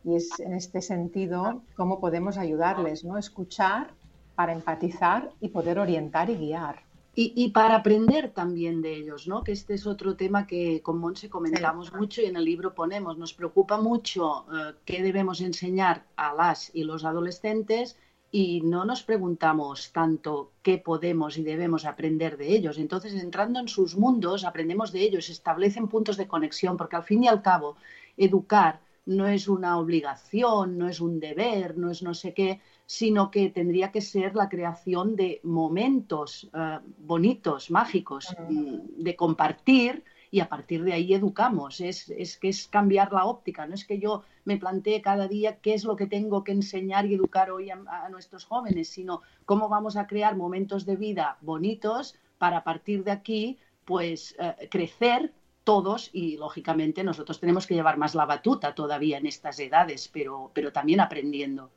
[0.04, 3.18] Y es en este sentido cómo podemos ayudarles, ¿no?
[3.18, 3.94] escuchar
[4.36, 6.85] para empatizar y poder orientar y guiar.
[7.17, 9.43] Y, y para aprender también de ellos, ¿no?
[9.43, 13.17] Que este es otro tema que con Monse comentamos mucho y en el libro ponemos.
[13.17, 17.97] Nos preocupa mucho eh, qué debemos enseñar a las y los adolescentes
[18.32, 22.78] y no nos preguntamos tanto qué podemos y debemos aprender de ellos.
[22.78, 27.23] Entonces, entrando en sus mundos, aprendemos de ellos, establecen puntos de conexión, porque al fin
[27.23, 27.78] y al cabo,
[28.17, 33.32] educar no es una obligación, no es un deber, no es no sé qué, sino
[33.32, 40.39] que tendría que ser la creación de momentos eh, bonitos, mágicos, mm, de compartir y
[40.39, 41.82] a partir de ahí educamos.
[41.82, 45.58] Es, es que es cambiar la óptica, no es que yo me plantee cada día
[45.58, 49.22] qué es lo que tengo que enseñar y educar hoy a, a nuestros jóvenes, sino
[49.46, 54.68] cómo vamos a crear momentos de vida bonitos para a partir de aquí pues eh,
[54.70, 55.32] crecer
[55.65, 60.51] todos y lógicamente nosotros tenemos que llevar más la batuta todavía en estas edades, pero,
[60.54, 61.69] pero también aprendiendo.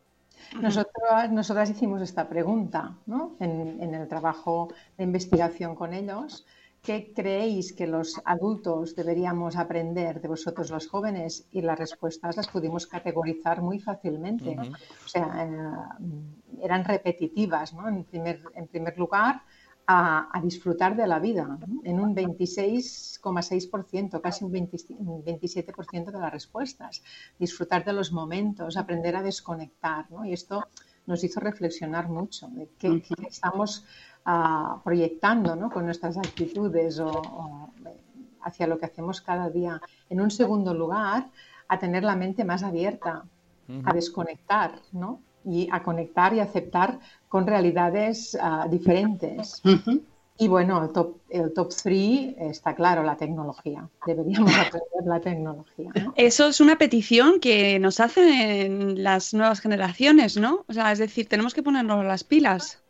[0.61, 3.35] Nosotros, nosotras hicimos esta pregunta ¿no?
[3.41, 6.47] en, en el trabajo de investigación con ellos.
[6.83, 11.47] ¿Qué creéis que los adultos deberíamos aprender de vosotros los jóvenes?
[11.51, 14.57] Y las respuestas las pudimos categorizar muy fácilmente.
[15.05, 17.75] O sea, eh, eran repetitivas.
[17.75, 17.89] ¿no?
[17.89, 19.43] En, primer, en primer lugar,
[19.91, 21.81] a, a disfrutar de la vida, ¿no?
[21.83, 27.03] en un 26,6%, casi un, 20 un 27% de las respuestas.
[27.39, 30.05] Disfrutar de los momentos, aprender a desconectar.
[30.11, 30.27] ¿no?
[30.27, 30.67] Y esto
[31.07, 33.87] nos hizo reflexionar mucho de qué, qué estamos
[34.27, 35.71] ah, proyectando ¿no?
[35.71, 37.71] con nuestras actitudes o, o
[38.43, 39.81] hacia lo que hacemos cada día.
[40.11, 41.31] En un segundo lugar,
[41.67, 43.25] a tener la mente más abierta,
[43.85, 45.21] a desconectar, ¿no?
[45.45, 46.99] Y a conectar y aceptar
[47.29, 49.63] con realidades ah, diferentes.
[50.41, 53.89] Y bueno, el top, el top three está claro, la tecnología.
[54.07, 55.91] Deberíamos aprender la tecnología.
[55.97, 56.15] ¿no?
[56.17, 60.65] Eso es una petición que nos hacen las nuevas generaciones, ¿no?
[60.69, 62.81] O sea, es decir, tenemos que ponernos las pilas.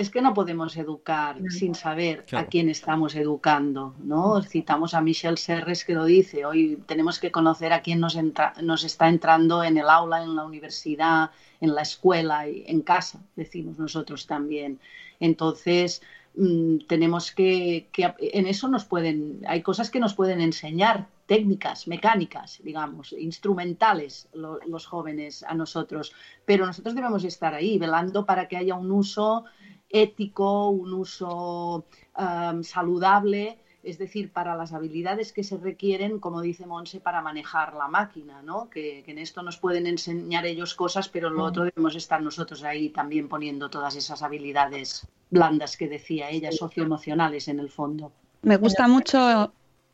[0.00, 2.46] Es que no podemos educar sin saber Claro.
[2.46, 4.40] a quién estamos educando, ¿no?
[4.42, 8.54] Citamos a Michel Serres que lo dice, hoy tenemos que conocer a quién nos, entra-
[8.62, 13.20] nos está entrando en el aula, en la universidad, en la escuela y en casa,
[13.36, 14.80] decimos nosotros también.
[15.20, 16.00] Entonces,
[16.34, 21.86] mm, tenemos que, que- en eso nos pueden, hay cosas que nos pueden enseñar, técnicas,
[21.86, 26.12] mecánicas, digamos, instrumentales lo- los jóvenes a nosotros,
[26.46, 29.44] pero nosotros debemos estar ahí velando para que haya un uso
[29.90, 31.84] ético, un uso
[32.16, 37.74] um, saludable es decir, para las habilidades que se requieren, como dice Monse, para manejar
[37.74, 38.68] la máquina, ¿no?
[38.68, 42.62] Que, en esto nos pueden enseñar ellos cosas, pero en lo otro debemos estar nosotros
[42.62, 48.12] ahí también poniendo todas esas habilidades blandas que decía ella, socioemocionales en el fondo.
[48.42, 49.52] Me gusta mucho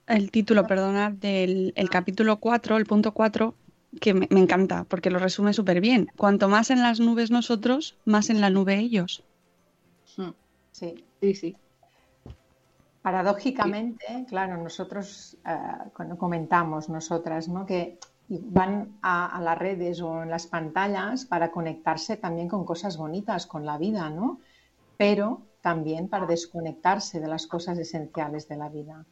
[0.08, 3.54] el título, perdonad, del el capítulo 4, el punto 4,
[4.00, 6.08] que me, me encanta, porque lo resume súper bien.
[6.16, 9.22] Cuanto más en las nubes nosotros, más en la nube ellos.
[10.16, 10.30] Hmm.
[10.72, 11.56] Sí, sí, sí.
[13.02, 17.64] Paradójicamente, claro, nosotros eh, cuando comentamos nosotras, ¿no?
[17.64, 17.98] Que
[18.28, 23.64] van a, las redes o en las pantallas para conectarse también con cosas bonitas, con
[23.64, 24.40] la vida, ¿no?
[24.96, 29.04] Pero también para desconectarse de las cosas esenciales de la vida.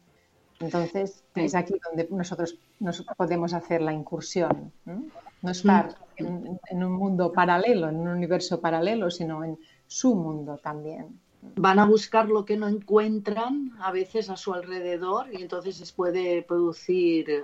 [0.59, 7.31] Entonces, es aquí donde nosotros nos podemos hacer la incursión, no, estar en, un mundo
[7.31, 11.19] paralelo, en un universo paralelo, sino en su mundo también.
[11.57, 15.91] Van a buscar lo que no encuentran a veces a su alrededor y entonces les
[15.91, 17.43] puede producir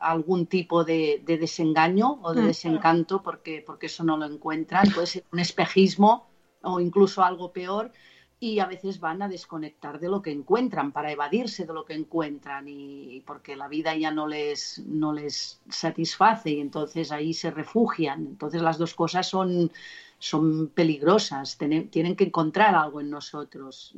[0.00, 4.90] algún tipo de, desengaño o de desencanto porque, porque eso no lo encuentran.
[4.94, 6.26] Puede ser un espejismo
[6.62, 7.92] o incluso algo peor
[8.38, 11.94] y a veces van a desconectar de lo que encuentran para evadirse de lo que
[11.94, 17.50] encuentran y porque la vida ya no les, no les satisface y entonces ahí se
[17.50, 18.26] refugian.
[18.26, 19.70] Entonces las dos cosas son
[20.18, 23.94] son peligrosas, tienen que encontrar algo en nosotros,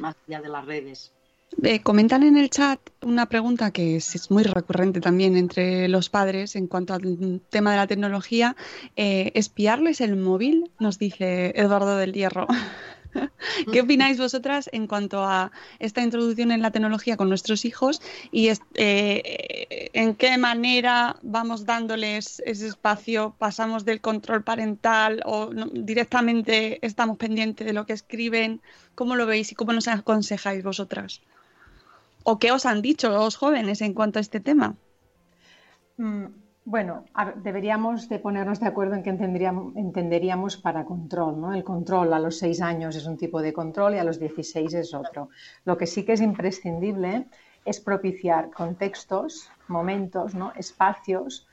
[0.00, 1.12] más allá de las redes.
[1.62, 6.54] Eh, comentan en el chat una pregunta que es, muy recurrente también entre los padres
[6.54, 8.56] en cuanto al tema de la tecnología.
[8.96, 10.70] Eh, ¿Espiarles el móvil?
[10.78, 12.46] Nos dice Eduardo del Hierro.
[13.72, 18.48] ¿Qué opináis vosotras en cuanto a esta introducción en la tecnología con nuestros hijos y
[18.74, 23.34] eh, en qué manera vamos dándoles ese espacio?
[23.38, 28.60] ¿Pasamos del control parental o directamente estamos pendientes de lo que escriben?
[28.94, 31.20] ¿Cómo lo veis y cómo nos aconsejáis vosotras?
[32.22, 34.76] ¿O qué os han dicho los jóvenes en cuanto a este tema?
[36.64, 37.04] Bueno,
[37.36, 41.40] deberíamos de ponernos de acuerdo en qué entenderíamos, para control.
[41.40, 41.54] ¿no?
[41.54, 44.74] El control a los seis años es un tipo de control y a los 16
[44.74, 45.30] es otro.
[45.64, 47.26] Lo que sí que es imprescindible
[47.64, 50.52] es propiciar contextos, momentos, ¿no?
[50.54, 51.48] espacios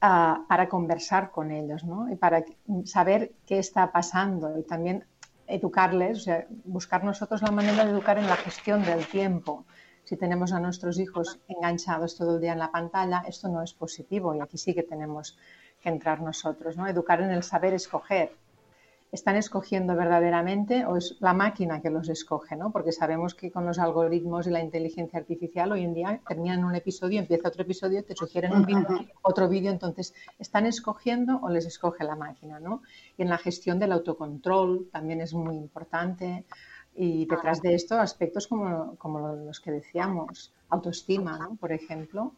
[0.00, 2.10] ah, para conversar con ellos ¿no?
[2.10, 2.44] y para
[2.84, 5.04] saber qué está pasando y también
[5.46, 9.64] educarles, o sea, buscar nosotros la manera de educar en la gestión del tiempo
[10.04, 13.72] si tenemos a nuestros hijos enganchados todo el día en la pantalla, esto no es
[13.72, 15.36] positivo y aquí sí que tenemos
[15.80, 16.86] que entrar nosotros, ¿no?
[16.86, 18.32] Educar en el saber escoger.
[19.12, 22.56] ¿Están escogiendo verdaderamente o es la máquina que los escoge?
[22.56, 22.70] ¿no?
[22.70, 26.74] Porque sabemos que con los algoritmos y la inteligencia artificial hoy en día terminan un
[26.74, 28.88] episodio, empieza otro episodio, te sugieren un vídeo,
[29.20, 32.58] otro vídeo, entonces ¿están escogiendo o les escoge la máquina?
[32.58, 32.80] ¿no?
[33.18, 36.46] Y en la gestión del autocontrol también es muy importante.
[36.94, 41.56] Y detrás de esto, aspectos como, como los que decíamos, autoestima, ¿no?
[41.56, 42.32] por ejemplo.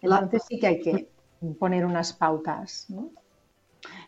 [0.00, 1.08] Entonces sí que hay que
[1.58, 2.86] poner unas pautas.
[2.88, 3.10] ¿no?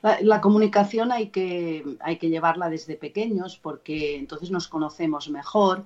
[0.02, 5.84] La, comunicación hay que, hay que llevarla desde pequeños porque entonces nos conocemos mejor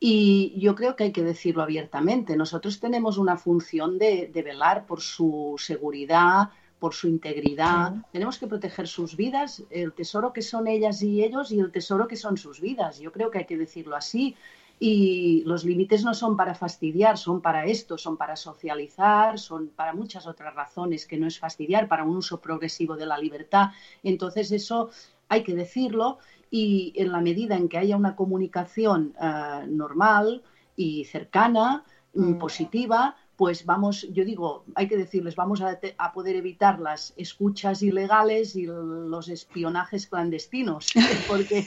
[0.00, 2.36] y yo creo que hay que decirlo abiertamente.
[2.36, 7.94] Nosotros tenemos una función de, de velar por su seguridad, por su integridad.
[8.12, 12.06] Tenemos que proteger sus vidas, el tesoro que son ellas y ellos y el tesoro
[12.06, 12.98] que son sus vidas.
[12.98, 14.36] Yo creo que hay que decirlo así.
[14.80, 19.92] Y los límites no son para fastidiar, son para esto, son para socializar, son para
[19.92, 23.70] muchas otras razones que no es fastidiar, para un uso progresivo de la libertad.
[24.04, 24.90] Entonces eso
[25.28, 26.18] hay que decirlo
[26.50, 30.42] y en la medida en que haya una comunicación eh, normal
[30.76, 32.38] y cercana, mm.
[32.38, 35.78] positiva, pues vamos, yo digo, hay que decirles, vamos a,
[36.12, 40.88] poder evitar las escuchas ilegales y los espionajes clandestinos,
[41.28, 41.64] porque,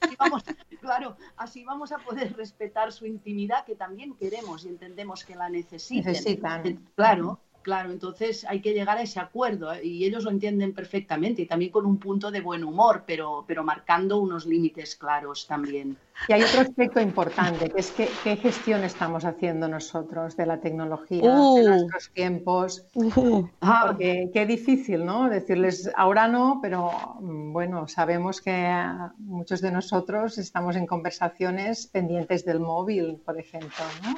[0.00, 0.44] así vamos,
[0.82, 5.48] claro, así vamos a poder respetar su intimidad que también queremos y entendemos que la
[5.48, 6.12] necesitan.
[6.12, 6.90] necesitan.
[6.94, 9.84] Claro, Claro, entonces hay que llegar a ese acuerdo ¿eh?
[9.84, 13.62] y ellos lo entienden perfectamente y también con un punto de buen humor, pero, pero
[13.62, 15.94] marcando unos límites claros también.
[16.28, 20.60] Y hay otro aspecto importante, que es que, qué gestión estamos haciendo nosotros de la
[20.62, 21.68] tecnología, de uh.
[21.68, 22.86] nuestros tiempos.
[22.94, 23.46] Uh.
[23.60, 25.28] Porque qué difícil, ¿no?
[25.28, 28.66] Decirles ahora no, pero mm, bueno, sabemos que
[29.18, 34.14] muchos de nosotros estamos en conversaciones pendientes del móvil, por ejemplo, ¿no?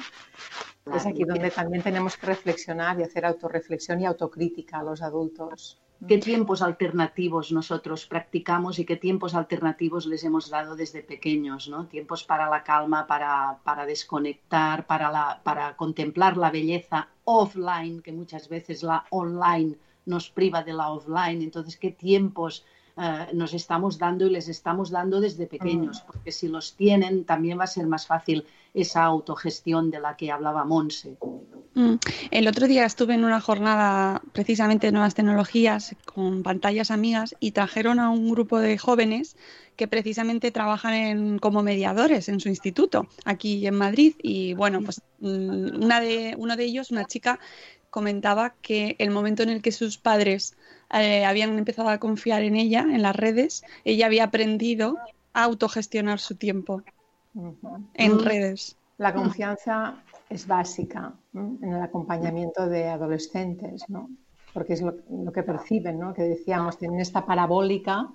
[0.87, 5.81] Es aquí donde también tenemos que reflexionar y hacer autorreflexión y autocrítica a los adultos.
[6.09, 11.69] ¿Qué tiempos alternativos nosotros practicamos y qué tiempos alternativos les hemos dado desde pequeños?
[11.69, 11.87] ¿no?
[11.87, 18.13] Tiempos para la calma, para, para desconectar, para, la, para contemplar la belleza offline, que
[18.13, 21.43] muchas veces la online nos priva de la offline.
[21.43, 22.65] Entonces, ¿qué tiempos
[23.03, 27.59] eh, nos estamos dando y les estamos dando desde pequeños, porque si los tienen también
[27.59, 31.17] va a ser más fácil esa autogestión de la que hablaba Monse.
[31.75, 31.95] Mm.
[32.31, 37.53] El otro día estuve en una jornada precisamente de nuevas tecnologías con pantallas amigas y
[37.53, 39.35] trajeron a un grupo de jóvenes
[39.77, 45.83] que precisamente trabajan como mediadores en su instituto aquí en Madrid y bueno, pues mm,
[45.83, 47.41] una de, uno de ellos, una chica,
[47.91, 50.57] comentaba que el momento en el que sus padres
[50.93, 54.97] eh, habían empezado a confiar en ella, en las redes, ella había aprendido
[55.33, 56.83] a autogestionar su tiempo
[57.95, 58.21] en mm.
[58.21, 58.77] redes.
[58.99, 64.11] La confianza es básica en el acompañamiento de adolescentes, ¿no?
[64.53, 64.95] porque es lo,
[65.33, 66.13] que perciben, ¿no?
[66.13, 68.09] que decíamos, tienen esta parabólica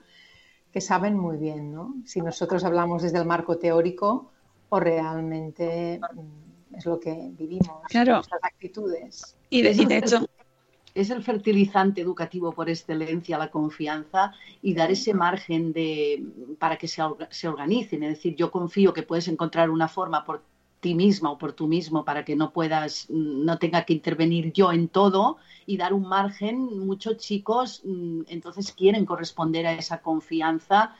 [0.71, 1.95] que saben muy bien ¿no?
[2.05, 4.31] si nosotros hablamos desde el marco teórico
[4.69, 6.44] o realmente mm,
[6.77, 8.15] es lo que vivimos, claro.
[8.15, 9.35] nuestras actitudes.
[9.49, 10.27] Y de, hecho,
[10.93, 16.23] es el fertilizante educativo por excelencia, la confianza y dar ese margen de,
[16.59, 18.03] para que se, se organicen.
[18.03, 20.43] Es decir, yo confío que puedes encontrar una forma por
[20.79, 24.71] ti misma o por tú mismo para que no puedas, no tenga que intervenir yo
[24.71, 26.85] en todo y dar un margen.
[26.85, 30.95] Muchos chicos mm, entonces quieren corresponder a esa confianza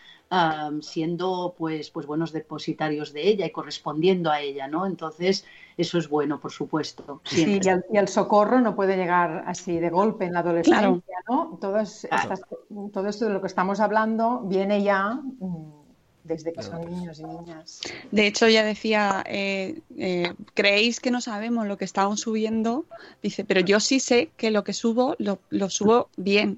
[0.81, 4.85] siendo pues, pues buenos depositarios de ella y correspondiendo a ella, ¿no?
[4.85, 5.45] Entonces,
[5.77, 7.21] eso es bueno, por supuesto.
[7.25, 11.57] Sí, y el, socorro no puede llegar así de golpe en la adolescencia, ¿no?
[11.61, 15.85] todo esto de lo que estamos hablando viene ya mm,
[16.25, 17.81] desde que son niños y niñas.
[18.11, 22.85] De hecho, ya decía, eh, eh, ¿creéis que no sabemos lo que estamos subiendo?
[23.21, 26.57] Dice, pero yo sí sé que lo que subo, lo, lo subo bien.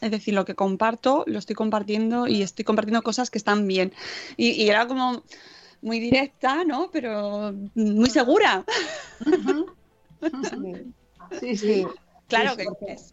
[0.00, 3.92] Es decir, lo que comparto, lo estoy compartiendo y estoy compartiendo cosas que están bien.
[4.36, 5.22] Y, era como
[5.82, 6.90] muy directa, ¿no?
[6.90, 8.64] Pero muy segura.
[11.40, 11.86] Sí, sí.
[12.28, 12.66] Claro que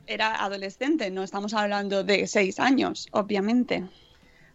[0.08, 3.84] era adolescente, no estamos hablando de seis años, obviamente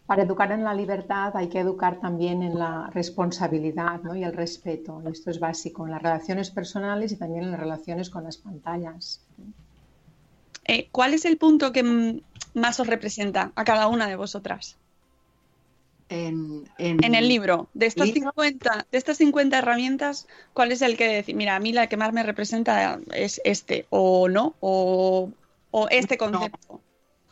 [0.08, 5.02] para educar en la libertad hay que educar también en la responsabilidad y el respeto.
[5.06, 9.20] esto es básico en las relaciones personales y también en las relaciones con las pantallas.
[10.64, 12.22] Eh, ¿Cuál es el punto que
[12.54, 14.78] más os representa a cada una de vosotras?
[16.10, 21.36] En, el libro, de estas, 50, de estas 50 herramientas, ¿cuál es el que decir,
[21.36, 25.30] mira, a mí la que más me representa es este, o no, o,
[25.90, 26.80] este concepto?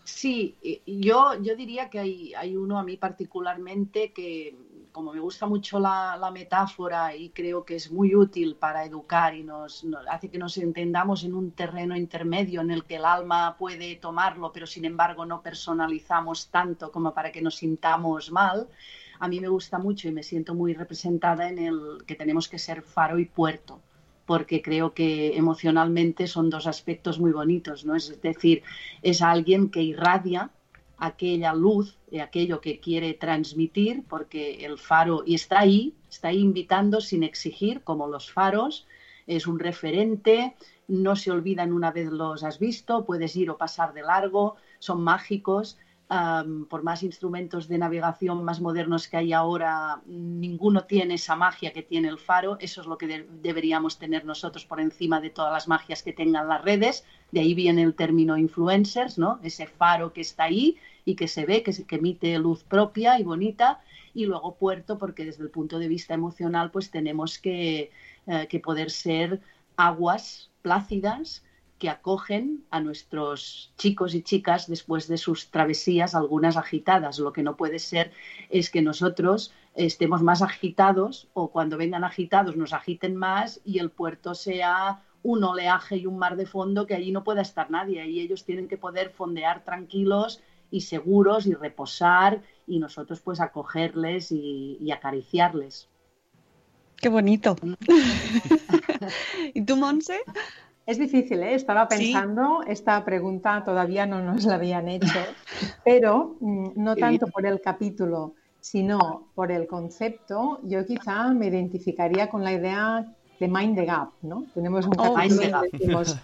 [0.04, 0.56] Sí,
[0.86, 4.54] yo, yo diría que hay, hay uno a mí particularmente que,
[4.96, 9.44] como me gusta mucho la, metáfora y creo que es muy útil para educar y
[9.44, 13.96] nos, hace que nos entendamos en un terreno intermedio en el que el alma puede
[13.96, 18.68] tomarlo, pero sin embargo no personalizamos tanto como para que nos sintamos mal,
[19.20, 22.58] a mí me gusta mucho y me siento muy representada en el que tenemos que
[22.58, 23.82] ser faro y puerto
[24.24, 27.94] porque creo que emocionalmente son dos aspectos muy bonitos, ¿no?
[27.94, 28.62] Es decir,
[29.02, 30.50] es alguien que irradia
[30.98, 36.38] aquella luz de aquello que quiere transmitir, porque el faro, y está ahí, está ahí
[36.38, 38.86] invitando sin exigir, como los faros,
[39.26, 40.54] es un referente,
[40.88, 45.02] no se olvidan una vez los has visto, puedes ir o pasar de largo, son
[45.02, 45.78] mágicos,
[46.08, 51.82] por más instrumentos de navegación más modernos que hay ahora, ninguno tiene esa magia que
[51.82, 52.58] tiene el faro.
[52.60, 56.48] Eso es lo que deberíamos tener nosotros por encima de todas las magias que tengan
[56.48, 57.04] las redes.
[57.32, 59.40] De ahí viene el término influencers, ¿no?
[59.42, 63.24] Ese faro que está ahí y que se ve, que, que emite luz propia y
[63.24, 63.80] bonita.
[64.14, 67.90] Y luego puerto, porque desde el punto de vista emocional, pues tenemos que,
[68.26, 69.40] eh, que poder ser
[69.76, 71.42] aguas plácidas
[71.78, 77.18] que acogen a nuestros chicos y chicas después de sus travesías, algunas agitadas.
[77.18, 78.12] Lo que no puede ser
[78.48, 83.90] es que nosotros estemos más agitados o cuando vengan agitados nos agiten más y el
[83.90, 88.06] puerto sea un oleaje y un mar de fondo que allí no pueda estar nadie.
[88.06, 94.32] y ellos tienen que poder fondear tranquilos y seguros y reposar y nosotros pues acogerles
[94.32, 95.88] y, y acariciarles.
[96.96, 97.56] Qué bonito.
[99.54, 100.20] ¿Y tú, Monse?
[100.86, 101.54] Es difícil, ¿eh?
[101.54, 105.18] estaba pensando, esta pregunta todavía no nos la habían hecho,
[105.84, 112.30] pero mm, no tanto por el capítulo, sino por el concepto, yo quizá me identificaría
[112.30, 113.04] con la idea
[113.40, 114.44] de Mind the Gap, ¿no?
[114.54, 116.16] Tenemos un oh, decimos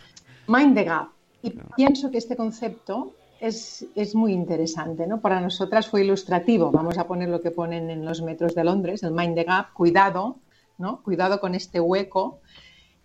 [0.46, 1.08] Mind the Gap.
[1.42, 5.20] Y pienso que este concepto es, es, muy interesante, ¿no?
[5.20, 6.70] Para nosotras fue ilustrativo.
[6.70, 9.72] Vamos a poner lo que ponen en los metros de Londres, el Mind the Gap,
[9.72, 10.36] cuidado,
[10.78, 11.02] ¿no?
[11.02, 12.38] Cuidado con este hueco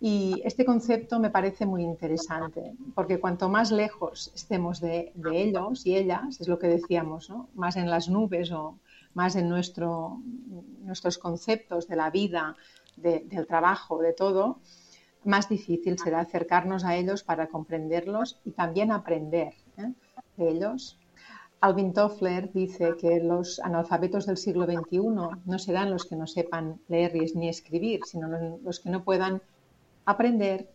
[0.00, 5.96] y este concepto me parece muy interesante, porque cuanto más lejos estemos de, ellos y
[5.96, 8.78] ellas, es lo que decíamos, más en las nubes o
[9.14, 10.20] más en nuestro,
[10.82, 12.56] nuestros conceptos de la vida,
[12.96, 14.58] del trabajo, de todo,
[15.24, 19.92] más difícil será acercarnos a ellos para comprenderlos y también aprender ¿eh?
[20.36, 20.96] de ellos.
[21.60, 25.00] Alvin Toffler dice que los analfabetos del siglo XXI
[25.44, 28.28] no serán los que no sepan leer ni escribir, sino
[28.62, 29.42] los que no puedan
[30.08, 30.70] aprender,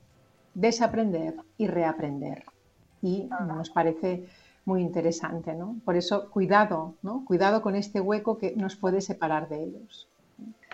[0.54, 2.44] desaprender y reaprender.
[3.02, 4.28] Y nos parece
[4.64, 5.76] muy interesante, ¿no?
[5.84, 7.26] Por eso, cuidado, ¿no?
[7.26, 10.08] Cuidado con este hueco que nos puede separar de ellos.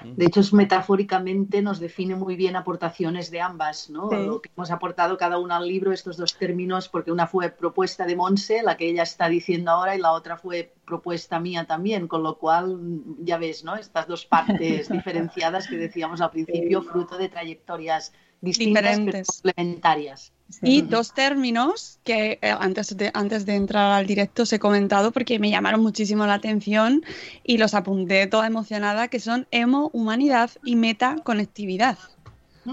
[0.03, 4.09] De hecho, metafóricamente nos define muy bien aportaciones de ambas, ¿no?
[4.09, 8.05] Lo que hemos aportado cada una al libro, estos dos términos, porque una fue propuesta
[8.05, 12.07] de Monse, la que ella está diciendo ahora, y la otra fue propuesta mía también,
[12.07, 12.79] con lo cual,
[13.19, 13.75] ya ves, ¿no?
[13.75, 20.31] Estas dos partes diferenciadas que decíamos al principio, fruto de trayectorias distintas pero complementarias.
[20.63, 25.11] Y dos términos que eh, antes, de, antes de entrar al directo os he comentado
[25.11, 27.03] porque me llamaron muchísimo la atención
[27.43, 31.99] y los apunté toda emocionada, que son emo, humanidad y metaconectividad.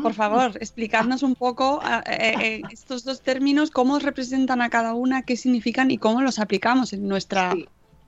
[0.02, 0.14] Por mm.
[0.14, 5.36] favor, explicarnos un poco eh, eh, estos dos términos, cómo representan a cada una, qué
[5.36, 7.54] significan y cómo los aplicamos en nuestra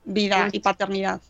[0.04, 1.20] vida pues y paternidad.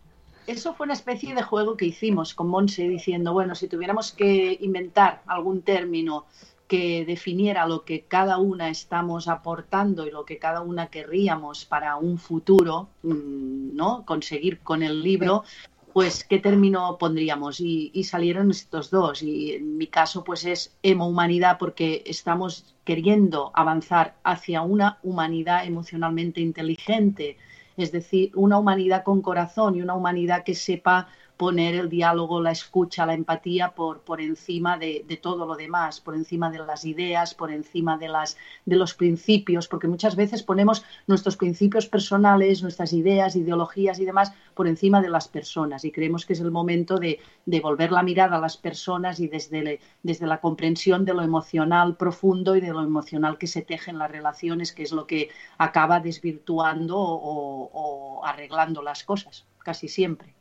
[0.48, 4.56] Eso fue una especie de juego que hicimos con Monse diciendo, bueno, si tuviéramos que
[4.62, 6.24] inventar algún término
[6.66, 11.96] que definiera lo que cada una estamos aportando y lo que cada una querríamos para
[11.96, 14.06] un futuro, mm, ¿no?
[14.06, 15.44] Conseguir con el libro,
[15.92, 21.08] pues qué término pondríamos y, salieron estos dos y en mi caso pues es emo
[21.08, 27.36] humanidad porque estamos queriendo avanzar hacia una humanidad emocionalmente inteligente,
[27.78, 31.08] es decir, una humanidad con corazón y una humanidad que sepa
[31.38, 36.16] poner el diálogo, la escucha, la empatía por, por encima de, todo lo demás, por
[36.16, 38.36] encima de las ideas, por encima de, las,
[38.66, 44.32] de los principios, porque muchas veces ponemos nuestros principios personales, nuestras ideas, ideologías y demás
[44.54, 48.02] por encima de las personas y creemos que es el momento de, de volver la
[48.02, 52.72] mirada a las personas y desde, desde la comprensión de lo emocional profundo y de
[52.72, 58.24] lo emocional que se teje en las relaciones, que es lo que acaba desvirtuando o
[58.24, 60.37] arreglando las cosas, casi siempre.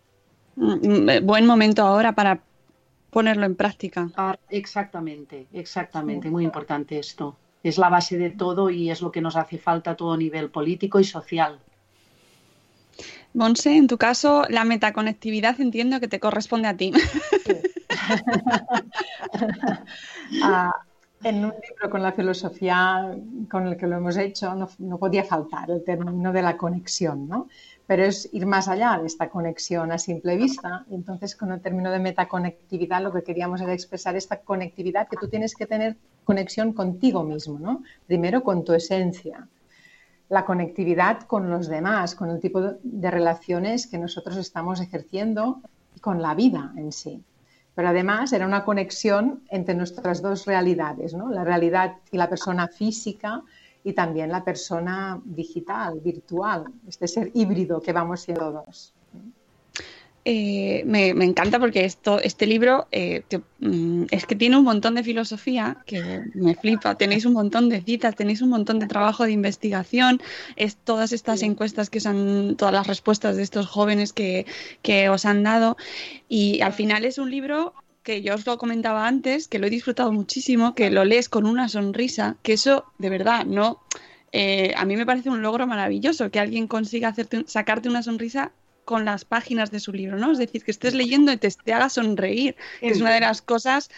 [0.58, 2.40] Mm, eh, buen momento ahora para
[3.12, 4.10] ponerlo en práctica.
[4.18, 7.38] Ah, exactamente, exactamente, muy importante esto.
[7.64, 10.50] Es la base de todo y es lo que nos hace falta a todo nivel
[10.50, 11.60] político y social.
[13.34, 16.92] Monse, en tu caso, la metaconectividad entiendo que te corresponde a ti.
[20.44, 20.72] Ah,
[21.24, 23.16] en un libro con la filosofía
[23.50, 27.28] con el que lo hemos hecho no, no podía faltar el término de la conexión,
[27.28, 27.48] ¿no?
[27.88, 30.86] Pero es ir más allá de esta conexión a simple vista.
[30.92, 35.30] Entonces, con el término de metaconectividad, lo que queríamos era expresar esta conectividad que tú
[35.30, 37.84] tienes que tener conexión contigo mismo, ¿no?
[38.06, 39.48] Primero con tu esencia,
[40.28, 45.62] la conectividad con los demás, con el tipo de relaciones que nosotros estamos ejerciendo
[45.96, 47.24] y con la vida en sí.
[47.74, 51.30] Pero además era una conexión entre nuestras dos realidades, ¿no?
[51.30, 53.44] La realidad y la persona física
[53.84, 58.94] y también la persona digital, virtual, este ser híbrido que vamos siendo dos.
[60.30, 63.24] Eh, me, encanta porque esto, este libro eh,
[63.60, 66.96] mm, es que tiene un montón de filosofía que me flipa.
[66.96, 70.20] Tenéis un montón de citas, tenéis un montón de trabajo de investigación,
[70.58, 74.46] es todas estas encuestas que os han, todas las respuestas de estos jóvenes que,
[74.82, 75.78] que os han dado.
[76.28, 77.74] Y al final es un libro
[78.08, 81.46] que yo os lo comentaba antes, que lo he disfrutado muchísimo, que lo lees con
[81.46, 83.82] una sonrisa, que eso de verdad no...
[84.32, 88.54] Eh, a mí me parece un logro maravilloso que alguien consiga hacerte, sacarte una sonrisa
[88.86, 90.32] con las páginas de su libro, ¿no?
[90.32, 93.90] Es decir, que estés leyendo y te, haga sonreír, que es una de las cosas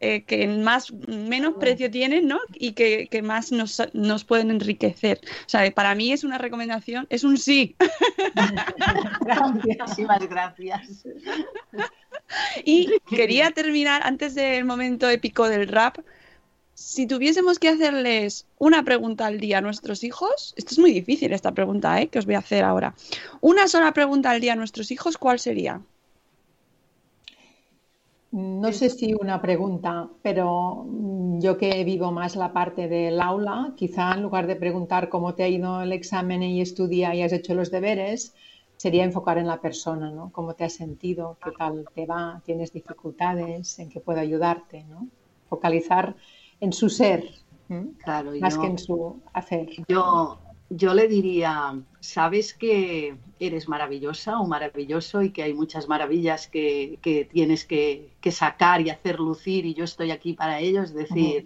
[0.00, 2.40] eh, que más menos precio tienen, ¿no?
[2.54, 5.20] Y que, que más nos, nos, pueden enriquecer.
[5.44, 7.76] O sea, para mí es una recomendación, es un sí.
[9.52, 11.04] Muchísimas gracias.
[12.64, 15.98] Y quería terminar antes del momento épico del rap.
[16.74, 21.32] Si tuviésemos que hacerles una pregunta al día a nuestros hijos, esto es muy difícil
[21.32, 22.08] esta pregunta ¿eh?
[22.08, 22.94] que os voy a hacer ahora.
[23.40, 25.82] Una sola pregunta al día a nuestros hijos, ¿cuál sería?
[28.32, 30.86] No sé si una pregunta, pero
[31.40, 35.42] yo que vivo más la parte del aula, quizá en lugar de preguntar cómo te
[35.42, 38.32] ha ido el examen y estudia y has hecho los deberes,
[38.80, 40.32] sería enfocar en la persona, ¿no?
[40.32, 45.06] Cómo te has sentido, qué tal te va, tienes dificultades, en qué puedo ayudarte, ¿no?
[45.50, 46.16] Focalizar
[46.60, 47.28] en su ser,
[48.02, 49.68] claro, más que en su hacer.
[49.86, 50.38] Yo,
[50.70, 57.28] yo le diría, sabes que eres maravillosa o maravilloso y que hay muchas maravillas que,
[57.30, 61.44] tienes que, sacar y hacer lucir y yo estoy aquí para ello, es decir...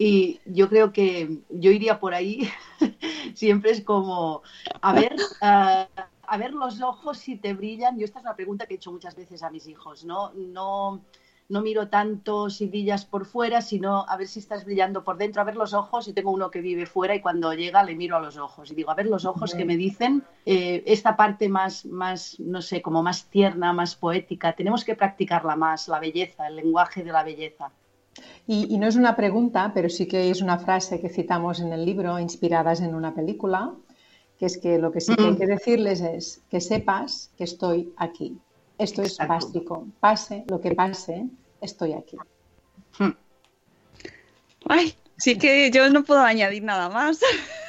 [0.00, 2.48] Y yo creo que yo iría por ahí,
[3.34, 4.42] siempre es como,
[4.80, 5.88] a ver, ah,
[6.28, 7.98] a ver los ojos si te brillan.
[7.98, 10.32] Yo esta es una pregunta que he hecho muchas veces a mis hijos, ¿no?
[10.34, 11.00] No,
[11.48, 15.40] no miro tanto si brillas por fuera, sino a ver si estás brillando por dentro,
[15.40, 16.06] a ver los ojos.
[16.08, 18.74] Y tengo uno que vive fuera y cuando llega le miro a los ojos y
[18.74, 22.82] digo, a ver los ojos que me dicen eh, esta parte más, más, no sé,
[22.82, 24.54] como más tierna, más poética.
[24.54, 27.70] Tenemos que practicarla más, la belleza, el lenguaje de la belleza.
[28.46, 31.72] Y, y no es una pregunta, pero sí que es una frase que citamos en
[31.72, 33.74] el libro, inspiradas en una película,
[34.38, 37.92] que es que lo que sí que hay que decirles es que sepas que estoy
[37.96, 38.38] aquí.
[38.78, 39.86] Esto es básico.
[39.98, 41.26] Pase lo que pase,
[41.60, 42.16] estoy aquí.
[42.98, 43.16] Hmm.
[44.68, 47.20] Ay, sí que yo no puedo añadir nada más.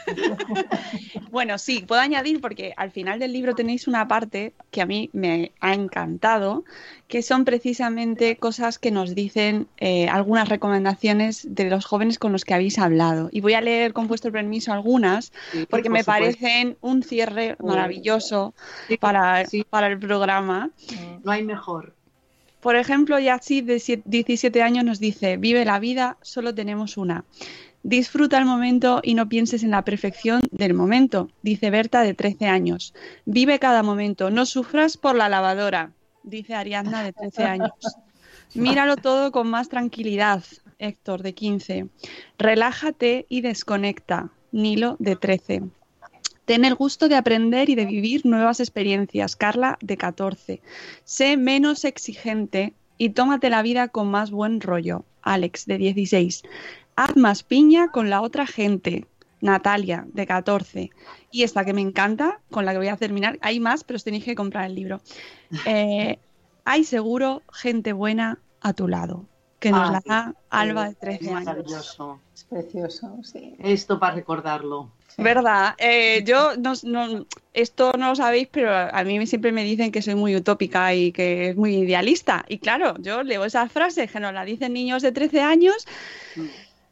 [1.31, 5.09] bueno, sí, puedo añadir porque al final del libro tenéis una parte que a mí
[5.13, 6.63] me ha encantado,
[7.07, 12.45] que son precisamente cosas que nos dicen eh, algunas recomendaciones de los jóvenes con los
[12.45, 13.29] que habéis hablado.
[13.31, 15.31] Y voy a leer con vuestro permiso algunas
[15.69, 18.53] porque por me parecen un cierre maravilloso
[18.99, 20.69] para, para el programa.
[21.23, 21.98] No hay mejor.
[22.61, 27.23] Por ejemplo, Yatsi de sie- 17 años nos dice, vive la vida, solo tenemos una.
[27.83, 32.47] Disfruta el momento y no pienses en la perfección del momento, dice Berta de 13
[32.47, 32.93] años.
[33.25, 35.93] Vive cada momento, no sufras por la lavadora,
[36.23, 37.71] dice Ariadna de 13 años.
[38.53, 40.43] Míralo todo con más tranquilidad,
[40.79, 41.87] Héctor de 15.
[42.37, 45.63] Relájate y desconecta, Nilo de 13.
[46.49, 50.63] Ten el gusto de aprender y de vivir nuevas experiencias, Carla de 14.
[51.03, 56.41] Sé menos exigente y tómate la vida con más buen rollo, Alex de 16.
[56.95, 59.05] Haz más piña con la otra gente,
[59.41, 60.89] Natalia de 14.
[61.29, 64.03] Y esta que me encanta, con la que voy a terminar, hay más, pero os
[64.03, 65.01] tenéis que comprar el libro.
[65.67, 66.17] Eh,
[66.65, 69.27] hay seguro gente buena a tu lado,
[69.59, 71.45] que nos Ah, la da Alba de Es 13 años.
[71.45, 72.19] maravilloso.
[72.33, 73.55] Es precioso, sí.
[73.59, 74.91] Esto para recordarlo.
[75.17, 75.75] ¿Verdad?
[75.77, 80.01] Eh, yo no, no- esto no lo sabéis, pero a mí siempre me dicen que
[80.01, 82.45] soy muy utópica y que es muy idealista.
[82.47, 85.85] Y claro, yo leo esas frases que nos las dicen niños de 13 años,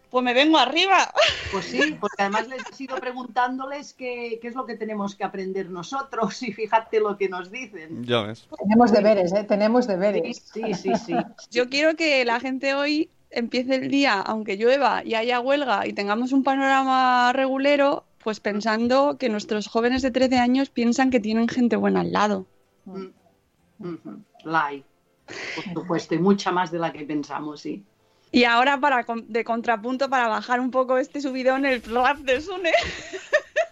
[0.09, 1.11] pues me vengo arriba.
[1.51, 5.23] Pues sí, porque además les he ido preguntándoles qué, qué es lo que tenemos que
[5.23, 8.03] aprender nosotros y fíjate lo que nos dicen.
[8.03, 8.47] Ya ves.
[8.57, 9.43] Tenemos deberes, ¿eh?
[9.43, 10.51] Tenemos Sí, deberes.
[10.53, 11.15] sí, sí, sí.
[11.51, 15.93] Yo quiero que la gente hoy empiece el día, aunque llueva y haya huelga y
[15.93, 21.47] tengamos un panorama regulero, pues pensando que nuestros jóvenes de 13 años piensan que tienen
[21.47, 22.45] gente buena al lado.
[22.85, 23.07] Mm.
[23.79, 24.21] Ujú.
[24.43, 24.83] La hay,
[25.55, 27.83] por supuesto, y mucha más de la que pensamos, sí.
[28.31, 32.71] Y ahora para de contrapunto para bajar un poco este subidón el rap de Sune.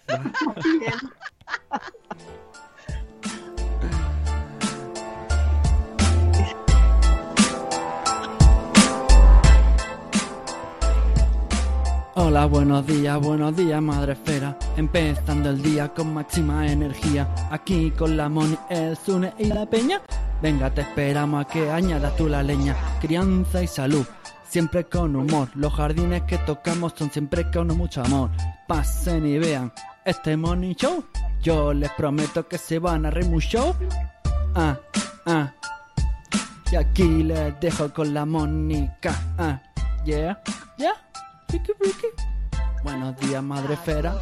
[12.17, 14.57] Hola, buenos días, buenos días, madre esfera.
[14.77, 17.27] Empezando el día con máxima energía.
[17.51, 20.01] Aquí con la Moni, el Zune y la Peña.
[20.41, 22.73] Venga, te esperamos a que añadas tú la leña.
[23.01, 24.05] Crianza y salud,
[24.55, 25.49] siempre con humor.
[25.55, 28.31] Los jardines que tocamos son siempre con mucho amor.
[28.69, 29.73] Pasen y vean
[30.05, 31.03] este Morning Show.
[31.41, 33.75] Yo les prometo que se van a reír mucho.
[34.55, 34.79] Ah,
[35.25, 35.51] ah.
[36.71, 39.13] Y aquí les dejo con la Mónica.
[39.37, 39.61] Ah,
[40.05, 40.41] yeah,
[40.77, 40.93] yeah.
[41.49, 42.07] Ricky, Ricky.
[42.81, 44.15] Buenos días, madre esfera.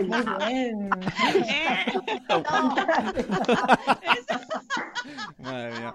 [0.00, 0.88] Muy bien.
[5.38, 5.94] Madre mía.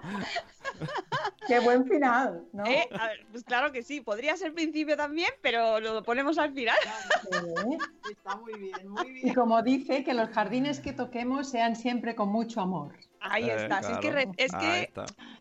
[1.46, 2.64] Qué buen final, ¿no?
[2.66, 6.52] Eh, a ver, pues claro que sí, podría ser principio también, pero lo ponemos al
[6.52, 6.76] final.
[7.30, 7.78] Sí.
[8.10, 9.34] Está muy bien, muy Y bien.
[9.34, 12.92] como dice, que los jardines que toquemos sean siempre con mucho amor.
[13.20, 14.32] Ahí Eh, está, si es que, claro.
[14.36, 14.92] es que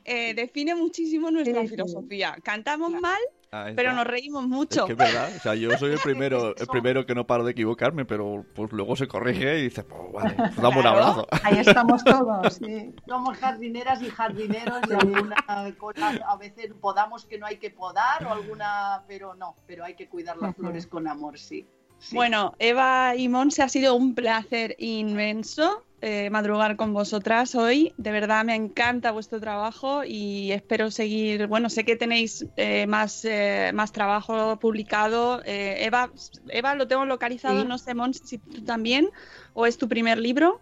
[0.06, 1.74] eh, define muchísimo nuestra Sí, sí.
[1.76, 2.38] filosofía.
[2.44, 3.20] Cantamos mal,
[3.54, 4.86] Ahí pero nos reímos Es mucho.
[4.86, 7.52] que es verdad, o sea, yo soy el primero, el primero que no paro de
[7.52, 11.28] equivocarme, pero pues luego se corrige y dice, pues vale, pues dame un abrazo.
[11.44, 12.96] Ahí estamos todos, sí.
[13.06, 15.36] Somos jardineras y jardineros y alguna
[15.78, 19.96] cosa a veces podamos que no hay que podar o alguna, pero no, pero hay
[19.96, 21.68] que cuidar las flores con amor, sí.
[22.00, 22.16] sí.
[22.16, 27.94] Bueno, Eva y Monse, ha sido un placer inmenso eh, madrugar con vosotras hoy.
[27.98, 31.48] De verdad me encanta vuestro trabajo y espero seguir.
[31.48, 35.42] Bueno, sé que tenéis eh, más, eh, más trabajo publicado.
[35.46, 36.12] Eh, Eva,
[36.50, 37.68] Eva, lo tengo localizado, Sí.
[37.68, 39.10] no sé, Monse, si tú también,
[39.54, 40.60] o es tu primer libro.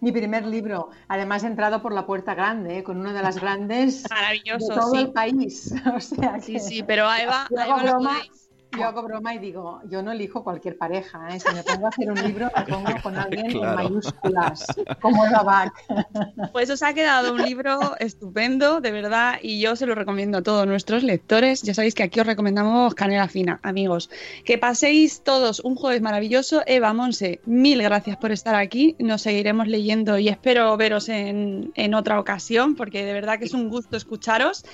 [0.00, 4.02] Mi primer libro, además he entrado por la puerta grande, con una de las grandes
[4.02, 4.98] de Maravilloso, todo sí.
[4.98, 5.72] el país.
[5.96, 9.38] O sea Sí, que- sí, pero a Eva, a broma podéis- Yo hago broma y
[9.38, 11.40] digo, yo no elijo cualquier pareja, ¿eh?
[11.40, 14.66] si me pongo a hacer un libro, me pongo con alguien en mayúsculas,
[15.00, 15.72] como Babac.
[16.52, 20.42] Pues os ha quedado un libro estupendo, de verdad, y yo se lo recomiendo a
[20.42, 21.62] todos nuestros lectores.
[21.62, 24.10] Ya sabéis que aquí os recomendamos Canela Fina, amigos.
[24.44, 26.62] Que paséis todos un jueves maravilloso.
[26.66, 28.96] Eva Monse, mil gracias por estar aquí.
[28.98, 33.54] Nos seguiremos leyendo y espero veros en, en otra ocasión, porque de verdad que es
[33.54, 34.64] un gusto escucharos.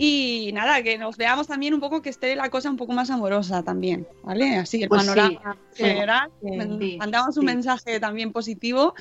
[0.00, 3.10] Y nada, que nos veamos también un poco que esté la cosa un poco más
[3.10, 4.56] amorosa también, ¿vale?
[4.56, 6.30] Así el Pues panorama sí, general.
[6.40, 8.94] sí, Mandamos un mensaje también positivo.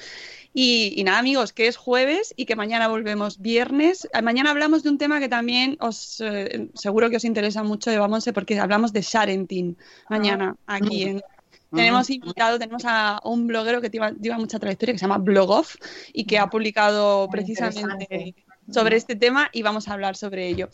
[0.53, 4.07] Y, y nada, amigos, que es jueves y que mañana volvemos viernes.
[4.11, 7.91] Eh, Mañana hablamos de un tema que también os eh, seguro que os interesa mucho,
[7.91, 9.77] Eva Monse, porque hablamos de Sharentin
[10.09, 11.21] mañana aquí en,
[11.71, 15.75] tenemos invitado, tenemos a un bloguero que lleva, lleva mucha trayectoria que se llama Blogoff
[16.13, 18.33] y que ha publicado Muy precisamente.
[18.71, 20.69] Sobre este tema y vamos a hablar sobre ello.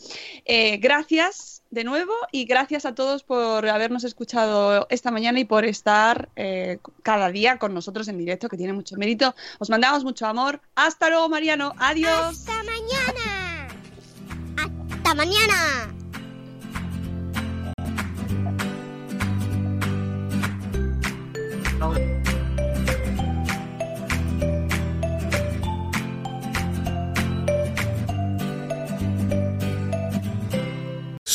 [0.45, 5.65] Eh, gracias de nuevo y gracias a todos por habernos escuchado esta mañana y por
[5.65, 9.35] estar eh, cada día con nosotros en directo, que tiene mucho mérito.
[9.59, 10.61] Os mandamos mucho amor.
[10.75, 11.73] Hasta luego, Mariano.
[11.77, 12.11] Adiós.
[12.11, 13.67] Hasta mañana.
[14.57, 15.93] Hasta mañana.